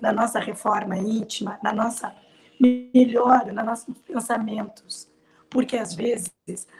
[0.00, 2.14] na nossa reforma íntima, na nossa
[2.60, 5.10] melhora, nos nossos pensamentos.
[5.50, 6.32] Porque às vezes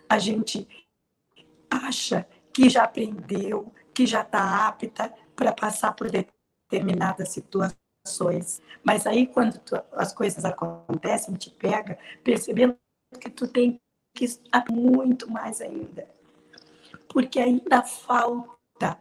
[0.08, 0.66] a gente
[1.70, 7.28] acha que já aprendeu, que já está apta para passar por determinadas
[8.04, 8.60] situações.
[8.82, 12.76] Mas aí, quando tu, as coisas acontecem, te pega, percebendo
[13.20, 13.80] que tu tem
[14.14, 16.06] que estar muito mais ainda.
[17.08, 18.98] Porque ainda falta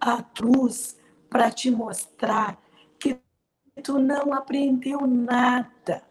[0.00, 0.96] a cruz
[1.30, 2.60] para te mostrar
[2.98, 3.18] que
[3.82, 6.02] tu não aprendeu nada,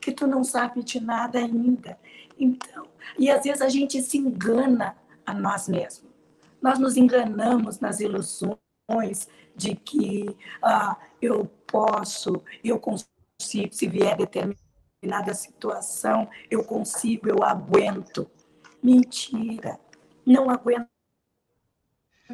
[0.00, 1.98] que tu não sabe de nada ainda.
[2.38, 2.86] Então,
[3.18, 6.10] e às vezes a gente se engana a nós mesmos.
[6.60, 9.28] Nós nos enganamos nas ilusões
[9.60, 13.08] de que ah, eu posso, eu consigo,
[13.38, 18.30] se vier determinada situação, eu consigo, eu aguento.
[18.82, 19.78] Mentira,
[20.24, 20.88] não aguenta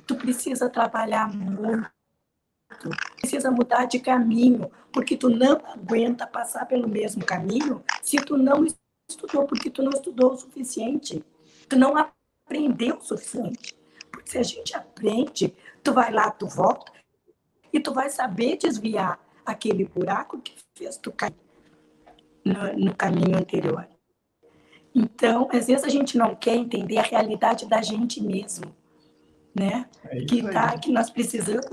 [0.06, 1.90] tu precisa trabalhar muito,
[3.16, 8.66] precisa mudar de caminho, porque tu não aguenta passar pelo mesmo caminho se tu não
[9.08, 11.24] estudou, porque tu não estudou o suficiente,
[11.68, 13.76] tu não aprendeu o suficiente.
[14.10, 16.92] Porque se a gente aprende, tu vai lá, tu volta,
[17.76, 21.34] e tu vai saber desviar aquele buraco que fez tu cair
[22.44, 23.88] no, no caminho anterior.
[24.94, 28.74] Então, às vezes a gente não quer entender a realidade da gente mesmo
[29.58, 29.86] né?
[30.04, 31.64] É que, tá, que nós precisamos,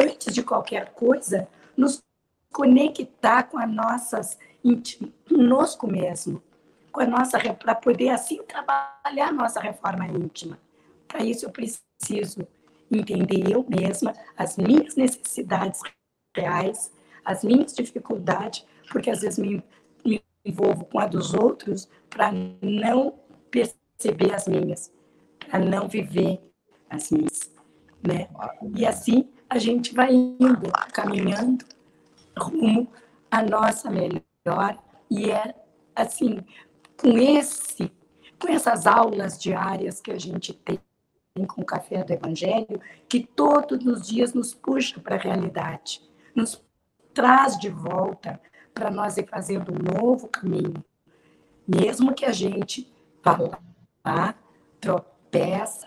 [0.00, 2.02] antes de qualquer coisa, nos
[2.52, 4.38] conectar com as nossas,
[5.28, 6.42] conosco mesmo,
[6.90, 10.58] com a nossa, para poder assim trabalhar a nossa reforma íntima.
[11.06, 12.46] Para isso eu preciso
[12.90, 15.80] entender eu mesma as minhas necessidades
[16.36, 16.90] reais,
[17.24, 19.62] as minhas dificuldades, porque às vezes me,
[20.04, 22.32] me envolvo com a dos outros para
[22.62, 23.14] não
[23.50, 24.92] perceber as minhas,
[25.38, 26.40] para não viver
[26.88, 27.26] assim,
[28.06, 28.28] né?
[28.74, 31.64] E assim a gente vai indo, caminhando
[32.38, 32.88] rumo
[33.30, 34.78] à nossa melhor
[35.10, 35.54] e é
[35.94, 36.38] assim,
[36.96, 37.90] com esse,
[38.38, 40.78] com essas aulas diárias que a gente tem
[41.46, 46.02] com o Café do Evangelho, que todos os dias nos puxa para a realidade,
[46.34, 46.62] nos
[47.14, 48.40] traz de volta
[48.72, 50.84] para nós ir fazendo um novo caminho,
[51.68, 52.90] Mesmo que a gente
[53.22, 53.36] vá
[54.02, 54.34] lá,
[54.80, 55.86] tropeça,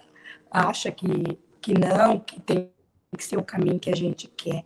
[0.52, 2.72] acha que, que não, que tem
[3.18, 4.64] que ser o caminho que a gente quer,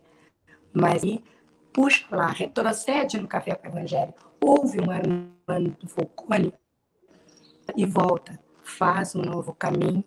[0.73, 1.23] mas e
[1.71, 6.53] puxa lá, retrocede no Café com o Evangelho, ouve um Armando Falcone
[7.77, 10.03] e volta, faz um novo caminho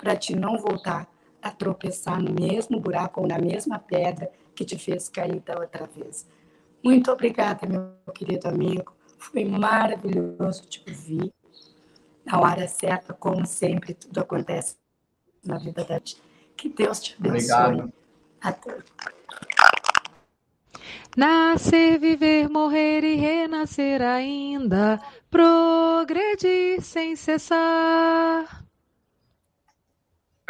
[0.00, 1.06] para te não voltar
[1.42, 5.86] a tropeçar no mesmo buraco ou na mesma pedra que te fez cair da outra
[5.86, 6.26] vez.
[6.82, 8.94] Muito obrigada, meu querido amigo.
[9.18, 11.32] Foi maravilhoso te ouvir.
[12.24, 14.76] Na hora certa, como sempre, tudo acontece
[15.44, 16.22] na vida da gente.
[16.56, 17.54] Que Deus te abençoe.
[17.54, 17.92] Obrigado.
[18.40, 18.78] Até.
[21.16, 28.59] Nascer, viver, morrer e renascer ainda, progredir sem cessar.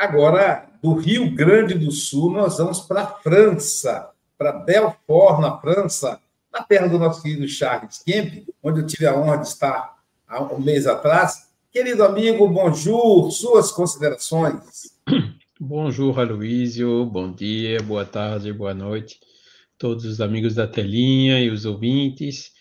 [0.01, 6.19] Agora, do Rio Grande do Sul, nós vamos para a França, para Belfort, na França,
[6.51, 10.43] na terra do nosso querido Charles Kemp, onde eu tive a honra de estar há
[10.43, 11.51] um mês atrás.
[11.71, 14.91] Querido amigo, bonjour, suas considerações.
[15.61, 19.21] Bonjour, Aloísio, bom dia, boa tarde, boa noite,
[19.77, 22.53] todos os amigos da telinha e os ouvintes.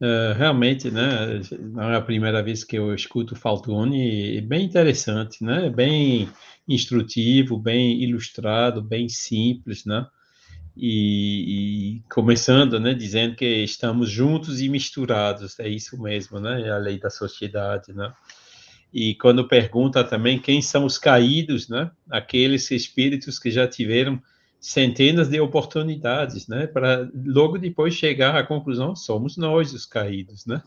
[0.00, 5.44] Uh, realmente, né, não é a primeira vez que eu escuto Faltone, é bem interessante,
[5.44, 6.30] né, bem
[6.68, 10.06] instrutivo, bem ilustrado, bem simples, né,
[10.76, 16.70] e, e, começando, né, dizendo que estamos juntos e misturados, é isso mesmo, né, é
[16.70, 18.12] a lei da sociedade, né,
[18.92, 21.90] e quando pergunta também quem são os caídos, né?
[22.10, 24.22] Aqueles espíritos que já tiveram
[24.58, 26.66] centenas de oportunidades, né?
[26.66, 30.62] Para logo depois chegar à conclusão, somos nós os caídos, né?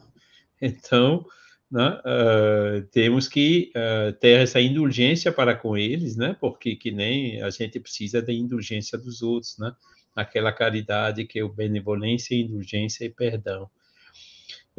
[0.61, 1.25] Então,
[1.72, 6.36] né, uh, temos que uh, ter essa indulgência para com eles, né?
[6.39, 9.72] Porque que nem a gente precisa da indulgência dos outros, né?
[10.15, 13.70] Aquela caridade que é o benevolência, indulgência e perdão.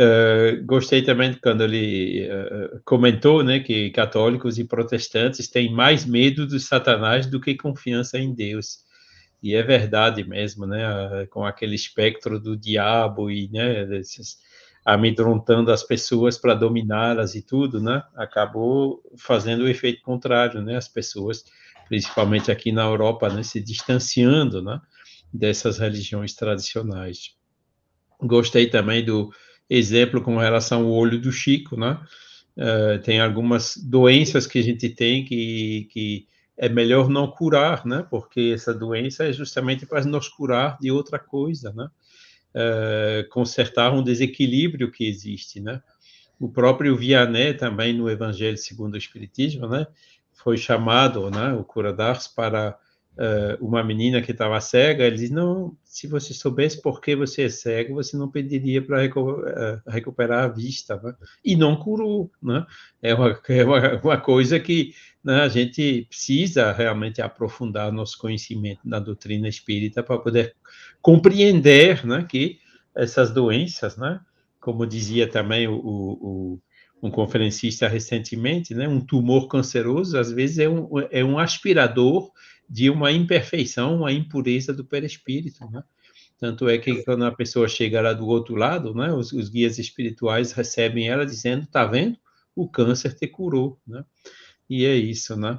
[0.01, 2.29] Uh, gostei também quando ele
[2.85, 8.35] comentou né, que católicos e protestantes têm mais medo do Satanás do que confiança em
[8.35, 8.79] Deus.
[9.43, 14.39] E é verdade mesmo, né, com aquele espectro do diabo e né, desses,
[14.85, 20.89] amedrontando as pessoas para dominá-las e tudo, né, acabou fazendo o efeito contrário, né, as
[20.89, 21.45] pessoas,
[21.89, 24.81] principalmente aqui na Europa, né, se distanciando né,
[25.33, 27.35] dessas religiões tradicionais.
[28.23, 29.31] Gostei também do,
[29.71, 32.01] exemplo com relação ao olho do Chico, né?
[32.57, 36.27] Uh, tem algumas doenças que a gente tem que, que
[36.59, 38.05] é melhor não curar, né?
[38.11, 41.89] Porque essa doença é justamente para nos curar de outra coisa, né?
[42.55, 45.81] Uh, consertar um desequilíbrio que existe, né?
[46.39, 49.87] O próprio Vianney também no Evangelho segundo o Espiritismo, né?
[50.33, 51.53] Foi chamado, né?
[51.53, 52.77] O cura d'Ars para
[53.21, 57.43] uh, uma menina que estava cega, ele diz, não, se você soubesse por que você
[57.43, 61.15] é cego, você não pediria para recu uh, recuperar a vista, né?
[61.45, 62.65] e não curou, né?
[63.03, 68.81] É uma, é uma, uma coisa que né, a gente precisa realmente aprofundar nosso conhecimento
[68.85, 70.55] na doutrina espírita para poder
[71.03, 72.59] compreender, né, que
[72.95, 74.21] essas doenças, né,
[74.61, 76.63] como dizia também o, o,
[77.03, 82.31] um conferencista recentemente, né, um tumor canceroso às vezes é um, é um aspirador
[82.69, 85.83] de uma imperfeição, uma impureza do perispírito, né?
[86.39, 89.79] Tanto é que quando a pessoa chega lá do outro lado, né, os, os guias
[89.79, 92.17] espirituais recebem ela dizendo, tá vendo?
[92.57, 94.05] O câncer te curou, né?
[94.69, 95.59] E é isso, né?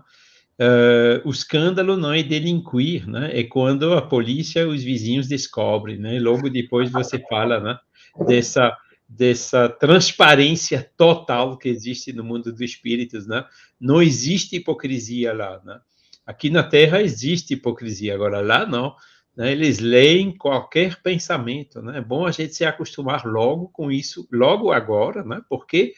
[0.62, 3.32] Uh, o escândalo não é delinquir, né?
[3.34, 6.20] É quando a polícia, os vizinhos descobrem, né?
[6.20, 7.80] Logo depois você fala, né?
[8.28, 8.78] Dessa
[9.09, 13.43] dessa transparência total que existe no mundo dos espíritos, né?
[13.80, 15.80] Não existe hipocrisia lá, né?
[16.26, 18.95] Aqui na Terra existe hipocrisia, agora lá não.
[19.36, 19.51] Né?
[19.51, 21.82] Eles leem qualquer pensamento.
[21.82, 21.97] Né?
[21.97, 25.41] É bom a gente se acostumar logo com isso, logo agora, né?
[25.49, 25.93] porque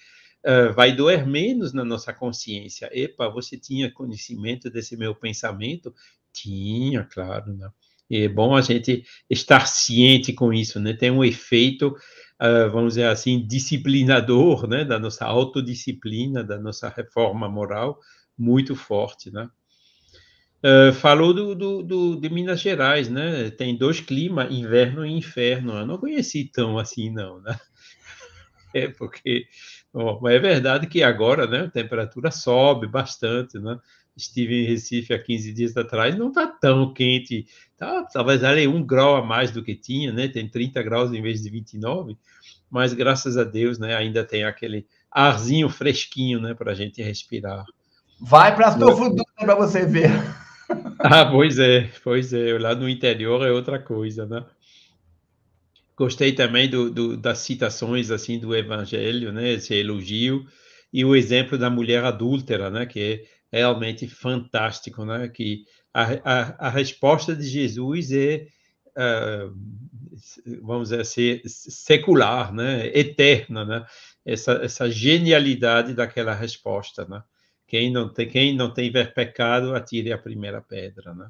[0.46, 2.89] uh, vai doer menos na nossa consciência.
[2.91, 5.94] Epa, você tinha conhecimento desse meu pensamento?
[6.32, 7.54] Tinha, claro.
[7.54, 7.70] Né?
[8.10, 10.94] E é bom a gente estar ciente com isso, né?
[10.94, 14.84] Tem um efeito, uh, vamos dizer assim, disciplinador, né?
[14.84, 18.00] Da nossa autodisciplina, da nossa reforma moral
[18.38, 19.50] muito forte, né?
[20.66, 23.50] Uh, falou do, do, do, de Minas Gerais, né?
[23.50, 25.74] Tem dois climas, inverno e inferno.
[25.74, 27.60] Eu não conheci tão assim, não, né?
[28.76, 29.46] É porque,
[29.94, 33.80] bom, é verdade que agora, né, a temperatura sobe bastante, né?
[34.16, 37.46] Estive em Recife há 15 dias atrás, não está tão quente,
[37.78, 40.28] tá, talvez ali um grau a mais do que tinha, né?
[40.28, 42.18] Tem 30 graus em vez de 29,
[42.70, 47.66] mas graças a Deus, né, ainda tem aquele arzinho fresquinho, né, para a gente respirar.
[48.20, 50.10] Vai para a sua futuro para você ver.
[51.00, 52.58] Ah, pois é, pois é.
[52.58, 54.44] Lá no interior é outra coisa, né?
[55.96, 59.54] Gostei também do, do, das citações assim do Evangelho, né?
[59.54, 60.46] Esse elogio
[60.91, 62.86] e o exemplo da mulher adúltera, né?
[62.86, 65.28] Que é realmente fantástico, né?
[65.28, 68.48] Que a, a, a resposta de Jesus é,
[68.98, 69.54] uh,
[70.62, 72.88] vamos dizer assim, secular, né?
[72.88, 73.86] Eterna, né?
[74.26, 77.22] Essa, essa genialidade daquela resposta, né?
[77.68, 81.28] Quem não tem, quem não tiver pecado, atire a primeira pedra, né?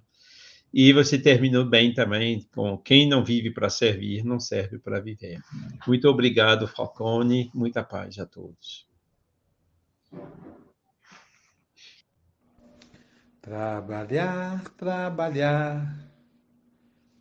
[0.73, 5.39] E você terminou bem também com quem não vive para servir, não serve para viver.
[5.85, 7.51] Muito obrigado, Falcone.
[7.53, 8.87] Muita paz a todos.
[13.39, 16.09] Trabalhar, trabalhar,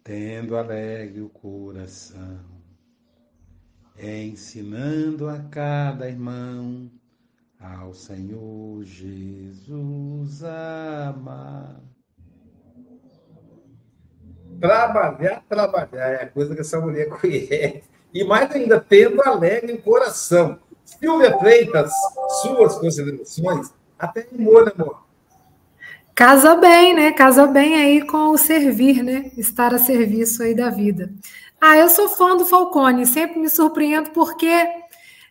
[0.03, 2.41] tendo alegre o coração,
[3.99, 6.91] ensinando a cada irmão
[7.61, 11.92] ao Senhor Jesus amar
[14.63, 17.83] Trabalhar, trabalhar é a coisa que essa mulher conhece.
[18.15, 20.57] E mais ainda, tendo alegre o coração.
[20.85, 21.91] Silvia Freitas,
[22.43, 25.03] suas considerações, até humor, amor?
[26.15, 27.11] Casa bem, né?
[27.11, 29.33] Casa bem aí com o servir, né?
[29.37, 31.13] Estar a serviço aí da vida.
[31.61, 34.69] Ah, eu sou fã do Falcone, sempre me surpreendo porque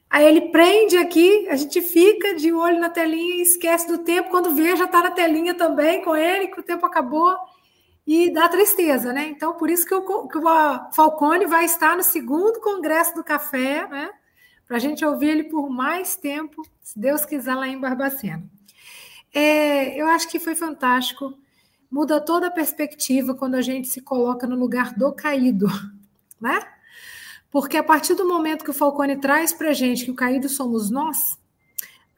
[0.10, 4.30] aí ele prende aqui, a gente fica de olho na telinha e esquece do tempo.
[4.30, 7.34] Quando vê, já está na telinha também com ele, que o tempo acabou
[8.14, 9.30] e dá tristeza, né?
[9.30, 13.88] Então, por isso que o, que o Falcone vai estar no segundo Congresso do Café,
[13.88, 14.10] né?
[14.68, 18.44] Para a gente ouvir ele por mais tempo, se Deus quiser, lá em Barbacena.
[19.34, 21.34] É, eu acho que foi fantástico.
[21.90, 25.68] Muda toda a perspectiva quando a gente se coloca no lugar do caído,
[26.40, 26.60] né?
[27.50, 30.50] Porque a partir do momento que o Falcone traz para a gente que o caído
[30.50, 31.40] somos nós,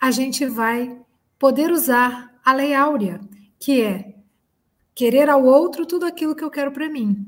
[0.02, 1.00] a gente vai
[1.38, 3.22] poder usar a lei áurea,
[3.60, 4.13] que é
[4.96, 7.26] querer ao outro tudo aquilo que eu quero para mim.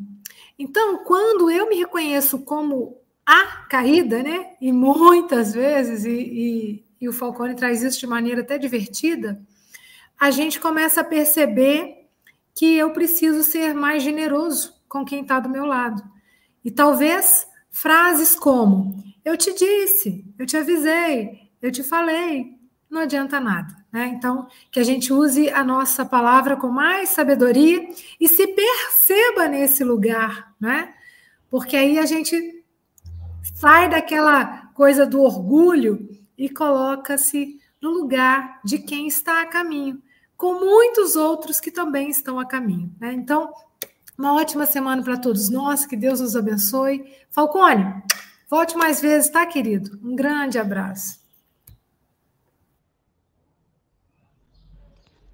[0.57, 4.55] Então, quando eu me reconheço como a caída, né?
[4.61, 9.41] E muitas vezes, e, e, e o Falcone traz isso de maneira até divertida,
[10.19, 12.07] a gente começa a perceber
[12.53, 16.01] que eu preciso ser mais generoso com quem está do meu lado.
[16.63, 22.54] E talvez frases como: Eu te disse, eu te avisei, eu te falei,
[22.95, 23.75] não adianta nada.
[23.91, 24.07] Né?
[24.07, 27.87] Então, que a gente use a nossa palavra com mais sabedoria
[28.19, 30.93] e se perceba nesse lugar, né?
[31.49, 32.63] Porque aí a gente
[33.53, 40.01] sai daquela coisa do orgulho e coloca-se no lugar de quem está a caminho,
[40.35, 42.93] com muitos outros que também estão a caminho.
[42.99, 43.13] Né?
[43.13, 43.53] Então,
[44.17, 47.05] uma ótima semana para todos nós, que Deus nos abençoe.
[47.29, 48.01] Falcone,
[48.49, 49.99] volte mais vezes, tá, querido?
[50.01, 51.24] Um grande abraço.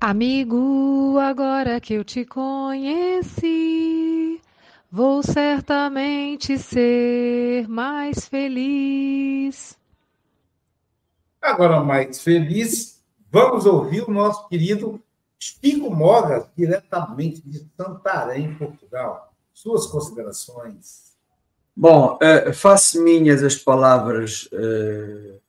[0.03, 3.51] Amigo, agora que eu te conheci,
[4.91, 9.77] vou certamente ser mais feliz.
[11.39, 12.99] Agora, mais feliz,
[13.31, 14.99] vamos ouvir o nosso querido
[15.37, 19.31] Chico Mogas, diretamente de Santarém, Portugal.
[19.53, 21.11] Suas considerações.
[21.75, 25.40] Bom, uh, faço minhas as palavras uh,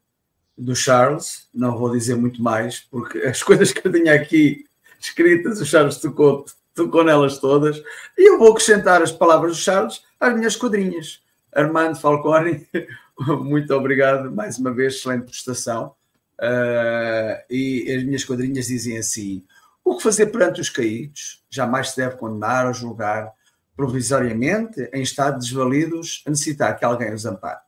[0.63, 4.65] do Charles, não vou dizer muito mais, porque as coisas que eu tinha aqui
[5.01, 6.45] escritas, o Charles tocou,
[6.75, 7.83] tocou nelas todas,
[8.17, 11.21] e eu vou acrescentar as palavras do Charles às minhas quadrinhas.
[11.53, 12.67] Armando Falcone,
[13.19, 15.95] muito obrigado mais uma vez, excelente prestação.
[16.39, 19.45] Uh, e as minhas quadrinhas dizem assim:
[19.85, 21.45] o que fazer perante os caídos?
[21.51, 23.33] Jamais se deve condenar ou julgar
[23.77, 27.61] provisoriamente em estado de desvalidos a necessitar que alguém os ampare.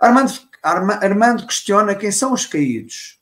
[0.00, 3.18] Armando Armando questiona quem são os caídos.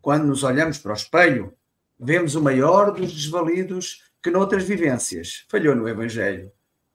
[0.00, 1.54] Quando nos olhamos para o espelho,
[1.98, 6.50] vemos o maior dos desvalidos que noutras vivências falhou no Evangelho.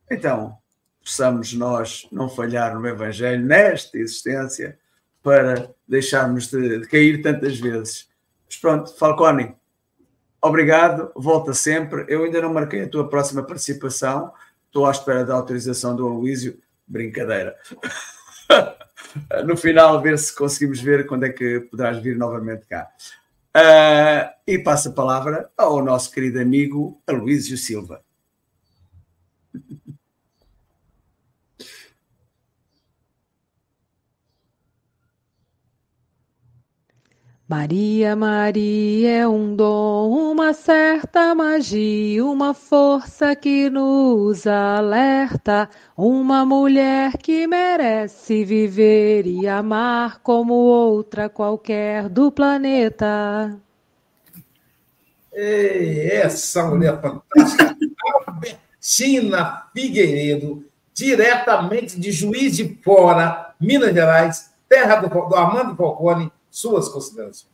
[0.09, 0.57] Então,
[1.03, 4.77] possamos nós não falhar no Evangelho nesta existência
[5.21, 8.09] para deixarmos de, de cair tantas vezes.
[8.45, 9.55] Mas pronto, Falcone,
[10.41, 12.05] obrigado, volta sempre.
[12.07, 14.31] Eu ainda não marquei a tua próxima participação,
[14.67, 16.59] estou à espera da autorização do Aloísio.
[16.87, 17.55] Brincadeira.
[19.45, 22.89] no final, ver se conseguimos ver quando é que poderás vir novamente cá.
[23.55, 28.01] Uh, e passo a palavra ao nosso querido amigo Aloísio Silva.
[37.47, 47.17] Maria, Maria é um dom, uma certa magia, uma força que nos alerta, uma mulher
[47.17, 53.55] que merece viver e amar como outra qualquer do planeta.
[55.31, 57.77] Ei, essa mulher fantástica,
[58.25, 60.65] Albertina Figueiredo,
[60.95, 67.53] diretamente de Juiz de Fora, Minas Gerais, terra do, do Armando Falcone, suas considerações.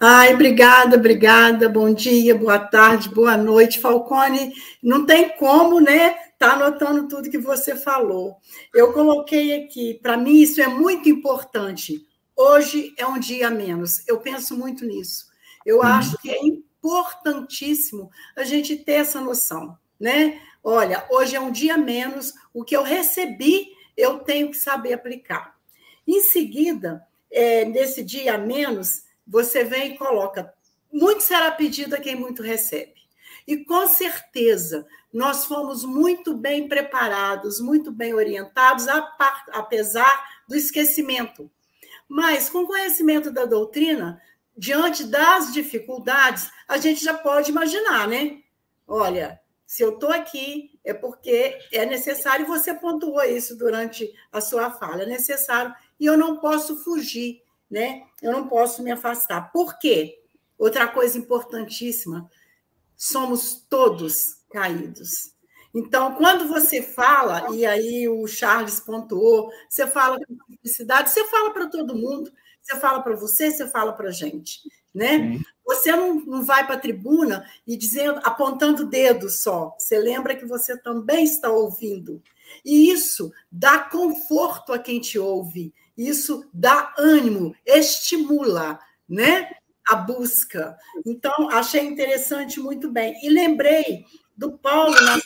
[0.00, 1.68] Ai, obrigada, obrigada.
[1.68, 4.52] Bom dia, boa tarde, boa noite, Falcone.
[4.82, 6.10] Não tem como, né?
[6.36, 8.36] Tá anotando tudo que você falou.
[8.74, 12.04] Eu coloquei aqui, para mim isso é muito importante.
[12.34, 14.02] Hoje é um dia a menos.
[14.08, 15.26] Eu penso muito nisso.
[15.64, 15.82] Eu uhum.
[15.82, 20.40] acho que é importantíssimo a gente ter essa noção, né?
[20.62, 22.32] Olha, hoje é um dia a menos.
[22.52, 25.56] O que eu recebi, eu tenho que saber aplicar.
[26.06, 30.52] Em seguida, é, nesse dia a menos, você vem e coloca:
[30.92, 32.94] muito será pedido a quem muito recebe.
[33.46, 38.86] E com certeza, nós fomos muito bem preparados, muito bem orientados,
[39.52, 41.50] apesar do esquecimento.
[42.06, 44.20] Mas, com conhecimento da doutrina,
[44.56, 48.42] diante das dificuldades, a gente já pode imaginar, né?
[48.86, 54.70] Olha, se eu estou aqui, é porque é necessário, você pontuou isso durante a sua
[54.70, 58.04] fala, é necessário, e eu não posso fugir né?
[58.22, 59.52] Eu não posso me afastar.
[59.52, 60.20] Por quê?
[60.56, 62.28] Outra coisa importantíssima,
[62.96, 65.34] somos todos caídos.
[65.74, 71.50] Então, quando você fala, e aí o Charles pontuou, você fala com simplicidade, você fala
[71.52, 74.60] para todo mundo, você fala para você, você fala para a gente,
[74.92, 75.38] né?
[75.64, 79.76] Você não, não vai para a tribuna e dizendo, apontando o dedo só.
[79.78, 82.22] Você lembra que você também está ouvindo.
[82.64, 88.78] E isso dá conforto a quem te ouve isso dá ânimo, estimula,
[89.08, 89.50] né?
[89.88, 90.78] A busca.
[91.04, 93.18] Então, achei interessante muito bem.
[93.22, 94.04] E lembrei
[94.36, 95.18] do Paulo na,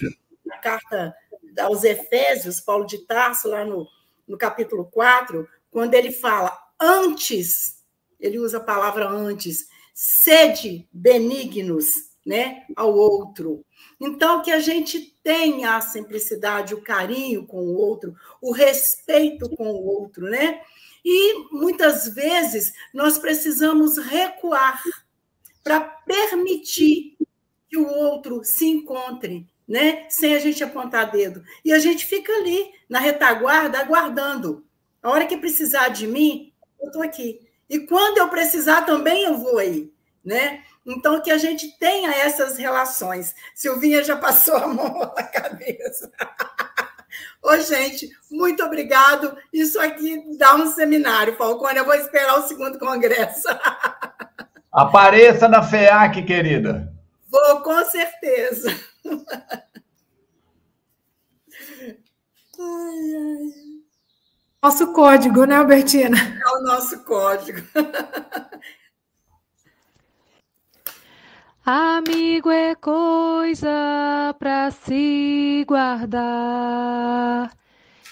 [0.47, 1.14] na carta
[1.61, 3.87] aos Efésios, Paulo de Tarso, lá no,
[4.27, 7.85] no capítulo 4, quando ele fala antes,
[8.18, 13.64] ele usa a palavra antes, sede benignos, né, ao outro.
[14.01, 19.64] Então, que a gente tenha a simplicidade, o carinho com o outro, o respeito com
[19.64, 20.61] o outro, né?
[21.05, 24.81] E muitas vezes nós precisamos recuar
[25.64, 27.16] para permitir
[27.68, 30.07] que o outro se encontre, né?
[30.09, 31.43] Sem a gente apontar dedo.
[31.64, 34.64] E a gente fica ali na retaguarda aguardando.
[35.03, 37.41] A hora que precisar de mim, eu estou aqui.
[37.68, 39.91] E quando eu precisar também eu vou aí,
[40.25, 40.62] né?
[40.85, 43.35] Então, que a gente tenha essas relações.
[43.55, 46.11] Silvinha já passou a mão na cabeça.
[47.43, 49.37] Ô, gente, muito obrigado.
[49.53, 51.79] Isso aqui dá um seminário, Falcone.
[51.79, 53.49] Eu vou esperar o segundo congresso.
[54.73, 56.91] Apareça na FEAC, querida.
[57.29, 58.75] Vou, com certeza.
[64.62, 66.16] Nosso código, né, Albertina?
[66.16, 67.61] É o nosso código.
[71.65, 77.53] Amigo é coisa para se guardar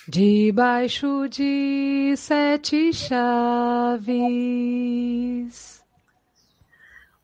[0.07, 3.51] debaixo de sete chaves.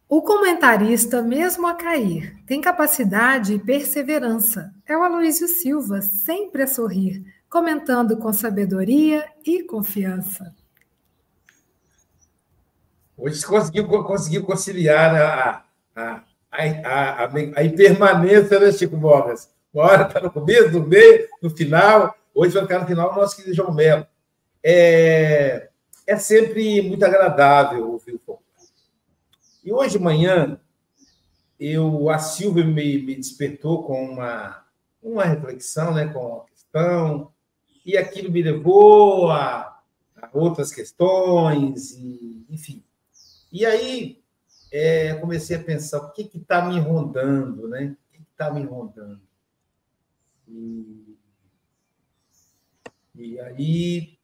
[0.08, 4.74] O comentarista, mesmo a cair, tem capacidade e perseverança.
[4.84, 10.52] É o Aloysio Silva, sempre a sorrir, comentando com sabedoria e confiança.
[13.16, 15.65] Hoje conseguiu, conseguiu conciliar a,
[15.96, 19.50] a, a, a, a impermanência, né, Chico Mogas?
[19.72, 22.14] Uma hora está no começo, no meio, no final.
[22.34, 24.06] Hoje vai ficar no final o nosso querido João Melo.
[24.62, 25.68] É,
[26.06, 28.42] é sempre muito agradável ouvir o Foco.
[29.64, 30.60] E hoje de manhã,
[31.58, 34.64] eu, a Silvia me, me despertou com uma,
[35.02, 37.32] uma reflexão, né, com a questão,
[37.84, 39.80] e aquilo me levou a,
[40.20, 42.84] a outras questões, e, enfim.
[43.50, 44.22] E aí,
[44.76, 47.96] é, comecei a pensar o que está me rondando, né?
[48.10, 49.22] O que está me rondando?
[50.46, 51.18] E,
[53.14, 54.18] e aí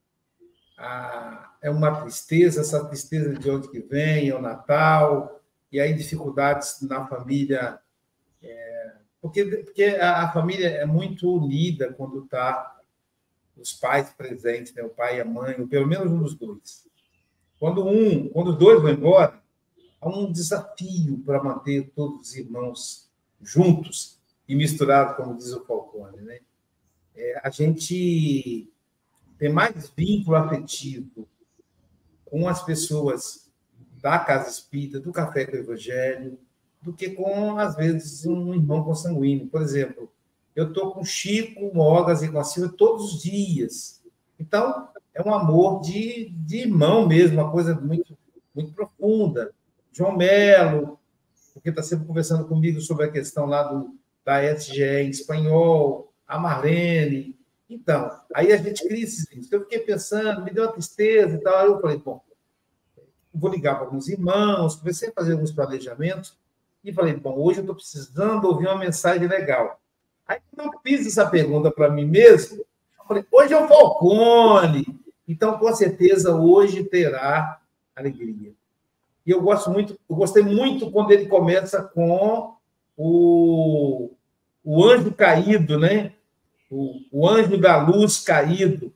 [0.77, 5.41] a, é uma tristeza, essa tristeza de onde que vem, é o Natal,
[5.71, 7.79] e aí dificuldades na família,
[8.41, 12.79] é, porque, porque a, a, família é muito unida quando está
[13.57, 14.83] os pais presentes, né?
[14.83, 16.87] o pai e a mãe, ou pelo menos um dos dois.
[17.59, 19.42] Quando um, quando os dois vão embora,
[20.03, 23.09] há um desafio para manter todos os irmãos
[23.41, 26.21] juntos e misturados, como diz o Falcone.
[26.21, 26.39] Né?
[27.15, 28.69] É, a gente
[29.37, 31.27] tem mais vínculo afetivo
[32.25, 33.51] com as pessoas
[34.01, 36.37] da Casa Espírita, do Café com o Evangelho,
[36.81, 39.47] do que com, às vezes, um irmão consanguíneo.
[39.47, 40.11] Por exemplo,
[40.55, 44.01] eu estou com Chico, Mogas e com a Silvia todos os dias.
[44.37, 48.17] Então, é um amor de, de irmão mesmo, uma coisa muito,
[48.53, 49.53] muito profunda.
[49.93, 50.99] João Melo,
[51.53, 56.39] porque está sempre conversando comigo sobre a questão lá do, da SGE em espanhol, a
[56.39, 57.37] Marlene,
[57.69, 59.51] Então, aí a gente cria esses vínculos.
[59.51, 61.55] Eu fiquei pensando, me deu uma tristeza e tal.
[61.55, 62.21] Aí eu falei, bom,
[63.33, 66.37] vou ligar para alguns irmãos, comecei a fazer alguns planejamentos
[66.83, 69.79] e falei, bom, hoje eu estou precisando ouvir uma mensagem legal.
[70.27, 74.85] Aí, eu fiz essa pergunta para mim mesmo, eu falei, hoje é o Falcone,
[75.27, 77.61] então com certeza hoje terá
[77.95, 78.53] alegria.
[79.25, 82.55] E eu gosto muito, eu gostei muito quando ele começa com
[82.97, 84.11] o,
[84.63, 86.13] o anjo caído, né?
[86.69, 88.93] O, o anjo da luz caído.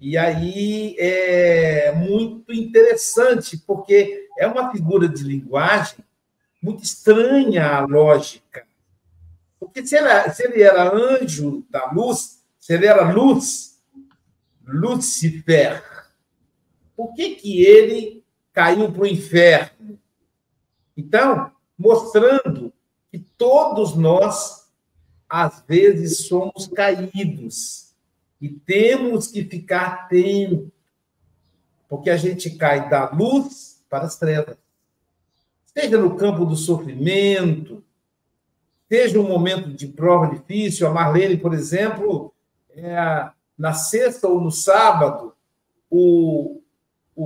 [0.00, 5.98] E aí é muito interessante, porque é uma figura de linguagem
[6.62, 8.66] muito estranha à lógica.
[9.60, 9.96] Porque se
[10.32, 13.72] se ele era anjo da luz, se ele era luz,
[14.66, 15.82] Lúcifer,
[16.96, 18.21] por que, que ele
[18.52, 19.98] caiu para o inferno?
[20.96, 22.72] Então, mostrando
[23.10, 24.70] que todos nós,
[25.28, 27.92] às vezes, somos caídos
[28.40, 30.68] e temos que ficar atentos,
[31.88, 34.56] porque a gente cai da luz para as trevas.
[35.66, 37.84] Seja no campo do sofrimento,
[38.88, 40.86] seja um momento de prova difícil.
[40.86, 42.32] A Marlene, por exemplo,
[42.70, 45.34] é, na sexta ou no sábado,
[45.90, 46.61] o,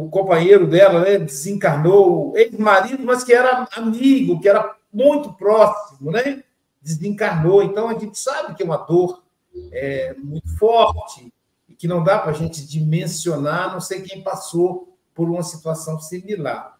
[0.04, 6.42] o companheiro dela né, desencarnou, ex-marido, mas que era amigo, que era muito próximo, né?
[6.82, 7.62] Desencarnou.
[7.62, 9.22] Então a gente sabe que é uma dor
[9.72, 11.32] é, muito forte
[11.68, 15.98] e que não dá para a gente dimensionar, não sei quem passou por uma situação
[15.98, 16.78] similar.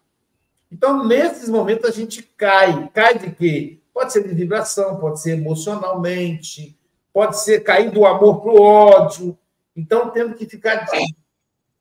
[0.71, 2.89] Então, nesses momentos, a gente cai.
[2.93, 3.79] Cai de quê?
[3.93, 6.77] Pode ser de vibração, pode ser emocionalmente,
[7.11, 9.37] pode ser cair do amor para o ódio.
[9.75, 10.85] Então, temos que ficar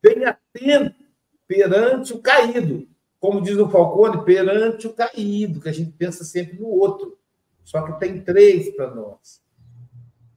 [0.02, 1.05] bem atento
[1.46, 2.88] perante o caído.
[3.18, 7.18] Como diz o Falcone, perante o caído, que a gente pensa sempre no outro.
[7.64, 9.42] Só que tem três para nós.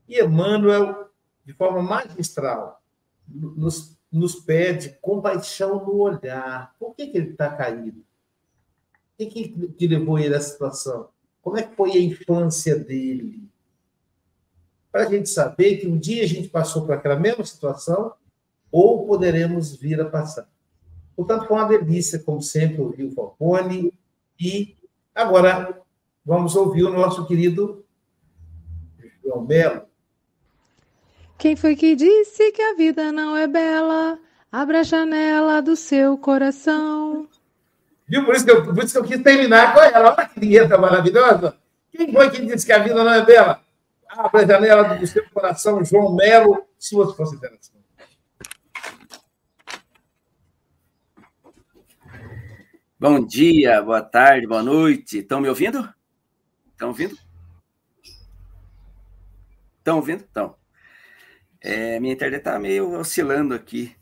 [0.08, 1.10] E Emmanuel,
[1.46, 2.82] de forma magistral,
[3.28, 6.76] nos, nos pede compaixão no olhar.
[6.80, 8.00] Por que, que ele está caído?
[9.20, 11.10] O que, que, levou ele essa situação?
[11.42, 13.44] Como é que foi a infância dele?
[14.92, 18.14] Para a gente saber que um dia a gente passou por aquela mesma situação
[18.72, 20.50] ou poderemos vir a passar.
[21.26, 23.94] Portanto, foi uma delícia, como sempre, ouvir o Falcone.
[24.40, 24.78] E
[25.14, 25.82] agora
[26.26, 27.84] vamos ouvir o nosso querido
[29.24, 29.90] João Belo,
[31.40, 34.20] quem foi que disse que a vida não é bela?
[34.52, 37.30] Abra a janela do seu coração.
[38.06, 38.26] Viu?
[38.26, 40.16] Por isso que eu, por isso que eu quis terminar com ela.
[40.18, 41.56] Olha que vinheta maravilhosa.
[41.94, 43.62] Quem foi que disse que a vida não é bela?
[44.10, 47.79] Abra a janela do seu coração, João Melo, suas considerações.
[53.02, 55.20] Bom dia, boa tarde, boa noite.
[55.20, 55.88] Estão me ouvindo?
[56.74, 57.18] Estão ouvindo?
[59.78, 60.26] Estão ouvindo?
[60.26, 60.58] Estão.
[61.62, 63.96] É, minha internet está meio oscilando aqui.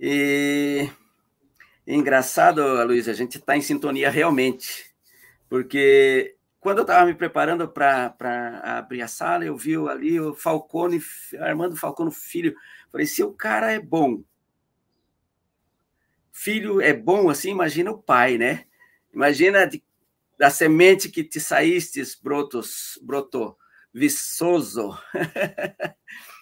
[0.00, 0.88] E
[1.86, 4.90] engraçado, Luiz, a gente está em sintonia realmente,
[5.46, 8.14] porque quando eu estava me preparando para
[8.64, 10.98] abrir a sala, eu vi ali o Falcone,
[11.40, 12.54] Armando Falcone Filho.
[12.90, 14.24] Falei, se o cara é bom,
[16.36, 18.66] filho é bom assim, imagina o pai, né?
[19.12, 19.82] Imagina de,
[20.38, 23.56] da semente que te saístes, brotos, brotou
[23.92, 24.96] viçoso.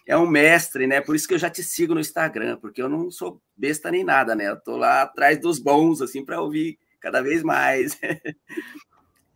[0.05, 1.01] é um mestre, né?
[1.01, 4.03] Por isso que eu já te sigo no Instagram, porque eu não sou besta nem
[4.03, 4.49] nada, né?
[4.49, 7.97] Eu tô lá atrás dos bons, assim, para ouvir cada vez mais.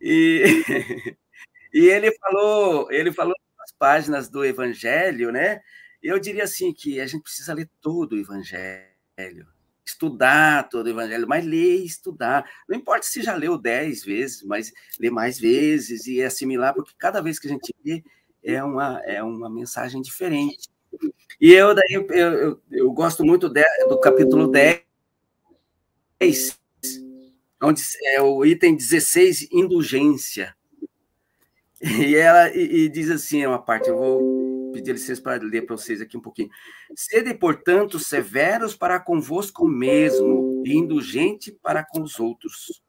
[0.01, 0.43] e,
[1.73, 5.61] e ele falou, ele falou nas páginas do Evangelho, né?
[6.03, 9.47] Eu diria assim que a gente precisa ler todo o Evangelho,
[9.89, 12.49] estudar todo o Evangelho, mas ler e estudar.
[12.67, 17.21] Não importa se já leu dez vezes, mas ler mais vezes e assimilar, porque cada
[17.21, 18.03] vez que a gente lê,
[18.43, 20.69] é uma, é uma mensagem diferente.
[21.39, 24.83] E eu daí eu, eu, eu gosto muito de, do capítulo 10,
[27.61, 27.81] onde
[28.13, 30.55] é o item 16, indulgência.
[31.81, 35.65] E ela e, e diz assim, é uma parte, eu vou pedir licença para ler
[35.65, 36.49] para vocês aqui um pouquinho.
[36.95, 42.81] Sede, portanto, severos para convosco mesmo e indulgente para com os outros.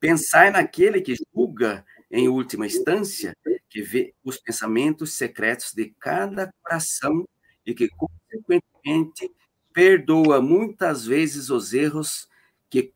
[0.00, 3.36] Pensai naquele que julga em última instância,
[3.68, 7.26] que vê os pensamentos secretos de cada coração
[7.64, 9.30] e que, consequentemente,
[9.72, 12.28] perdoa muitas vezes os erros
[12.68, 12.92] que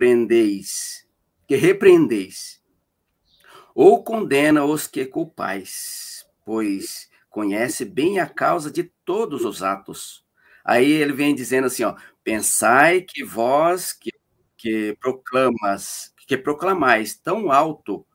[0.00, 1.06] compreendeis,
[1.46, 2.59] que repreendeis,
[3.74, 10.24] ou condena os que culpais, pois conhece bem a causa de todos os atos.
[10.64, 14.10] Aí ele vem dizendo assim, ó, pensai que vós que,
[14.56, 18.06] que proclamas, que proclamais tão alto,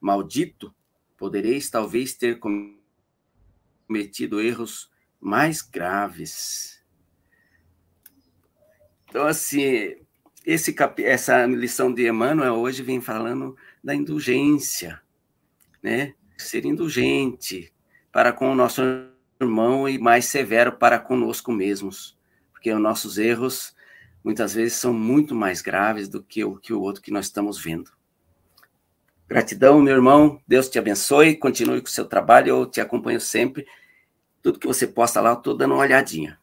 [0.00, 0.74] maldito,
[1.16, 2.40] podereis talvez ter
[3.88, 4.90] cometido erros
[5.20, 6.82] mais graves.
[9.08, 9.94] Então, assim,
[10.44, 15.00] esse essa lição de Emmanuel hoje vem falando da indulgência,
[15.82, 16.14] né?
[16.36, 17.72] Ser indulgente
[18.10, 18.82] para com o nosso
[19.40, 22.16] irmão e mais severo para conosco mesmos,
[22.52, 23.74] porque os nossos erros
[24.22, 27.58] muitas vezes são muito mais graves do que o que o outro que nós estamos
[27.58, 27.90] vendo.
[29.26, 30.40] Gratidão, meu irmão.
[30.46, 31.36] Deus te abençoe.
[31.36, 32.48] Continue com o seu trabalho.
[32.48, 33.66] Eu te acompanho sempre.
[34.42, 36.38] Tudo que você posta lá, eu estou dando uma olhadinha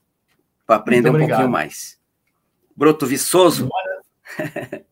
[0.66, 2.00] para aprender um pouquinho mais.
[2.76, 3.70] Broto Viçoso.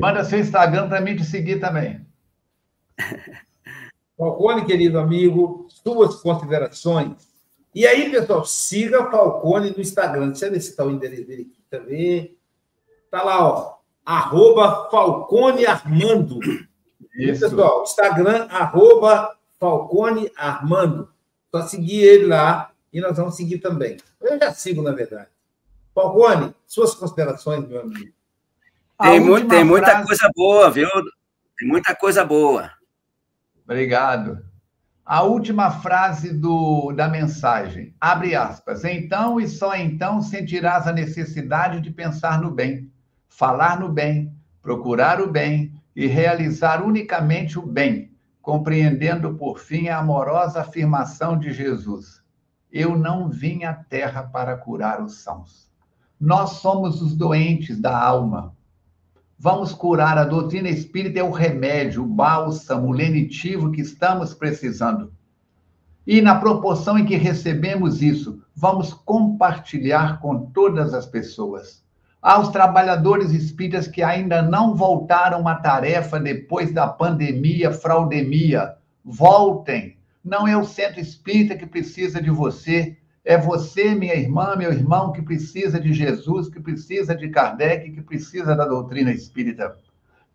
[0.00, 2.06] Manda seu Instagram para mim te seguir também.
[4.16, 7.28] Falcone, querido amigo, suas considerações.
[7.74, 10.28] E aí, pessoal, siga Falcone no Instagram.
[10.28, 11.62] Deixa eu ver se está o endereço dele aqui.
[11.70, 12.38] Tá ver?
[13.10, 13.78] Tá lá, ó.
[14.04, 16.40] Arroba Falcone Armando.
[17.16, 17.40] Isso.
[17.40, 21.08] Pessoal, Instagram, arroba Falcone Armando.
[21.50, 23.96] Só seguir ele lá e nós vamos seguir também.
[24.20, 25.28] Eu já sigo, na verdade.
[25.94, 28.17] Falcone, suas considerações, meu amigo.
[29.00, 30.06] Tem, muito, tem muita frase...
[30.06, 30.88] coisa boa, viu?
[31.56, 32.70] Tem muita coisa boa.
[33.64, 34.44] Obrigado.
[35.06, 38.84] A última frase do, da mensagem, abre aspas.
[38.84, 42.92] Então e só então sentirás a necessidade de pensar no bem,
[43.28, 49.98] falar no bem, procurar o bem e realizar unicamente o bem, compreendendo por fim a
[49.98, 52.22] amorosa afirmação de Jesus:
[52.70, 55.70] Eu não vim à terra para curar os sãos.
[56.20, 58.57] Nós somos os doentes da alma.
[59.38, 60.18] Vamos curar.
[60.18, 65.12] A doutrina espírita é o remédio, o bálsamo, o lenitivo que estamos precisando.
[66.04, 71.84] E na proporção em que recebemos isso, vamos compartilhar com todas as pessoas.
[72.20, 78.74] Aos trabalhadores espíritas que ainda não voltaram à tarefa depois da pandemia, fraudemia,
[79.04, 79.96] voltem.
[80.24, 82.96] Não é o centro espírita que precisa de você,
[83.28, 88.00] é você, minha irmã, meu irmão, que precisa de Jesus, que precisa de Kardec, que
[88.00, 89.76] precisa da doutrina espírita.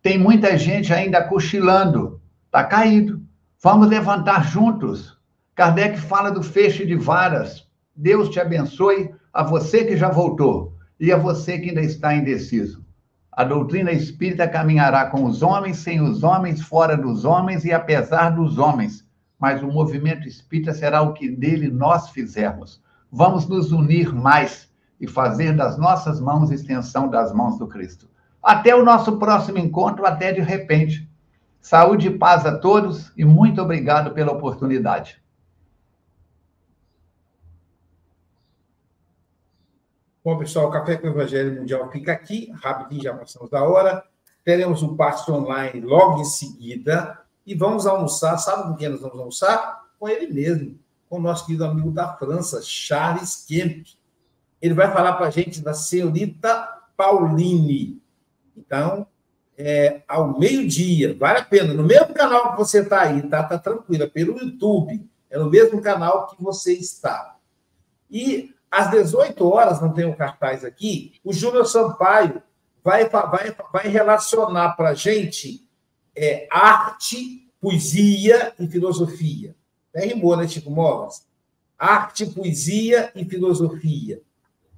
[0.00, 3.20] Tem muita gente ainda cochilando, está caído.
[3.60, 5.18] Vamos levantar juntos.
[5.56, 7.66] Kardec fala do feixe de varas.
[7.96, 12.86] Deus te abençoe a você que já voltou e a você que ainda está indeciso.
[13.32, 18.30] A doutrina espírita caminhará com os homens, sem os homens, fora dos homens e apesar
[18.30, 19.04] dos homens.
[19.36, 22.83] Mas o movimento espírita será o que dele nós fizermos.
[23.16, 24.68] Vamos nos unir mais
[25.00, 28.10] e fazer das nossas mãos extensão das mãos do Cristo.
[28.42, 31.08] Até o nosso próximo encontro, até de repente.
[31.60, 35.22] Saúde e paz a todos e muito obrigado pela oportunidade.
[40.24, 44.02] Bom, pessoal, o Café com o Evangelho Mundial fica aqui, rapidinho, já passamos da hora.
[44.44, 48.36] Teremos um passe online logo em seguida e vamos almoçar.
[48.38, 49.84] Sabe com quem nós vamos almoçar?
[50.00, 50.80] Com ele mesmo,
[51.14, 53.86] com o nosso querido amigo da França, Charles Kemp.
[54.60, 58.02] Ele vai falar para a gente da senhorita Pauline.
[58.56, 59.06] Então,
[59.56, 61.72] é, ao meio-dia, vale a pena.
[61.72, 63.44] No mesmo canal que você está aí, tá?
[63.44, 65.08] Tá tranquila, pelo YouTube.
[65.30, 67.36] É no mesmo canal que você está.
[68.10, 72.42] E às 18 horas, não tem o cartaz aqui, o Júnior Sampaio
[72.82, 75.64] vai, vai, vai relacionar para a gente
[76.16, 79.54] é, arte, poesia e filosofia.
[79.94, 81.24] Até rimou, né, Chico Mogas?
[81.78, 84.20] Arte, poesia e filosofia.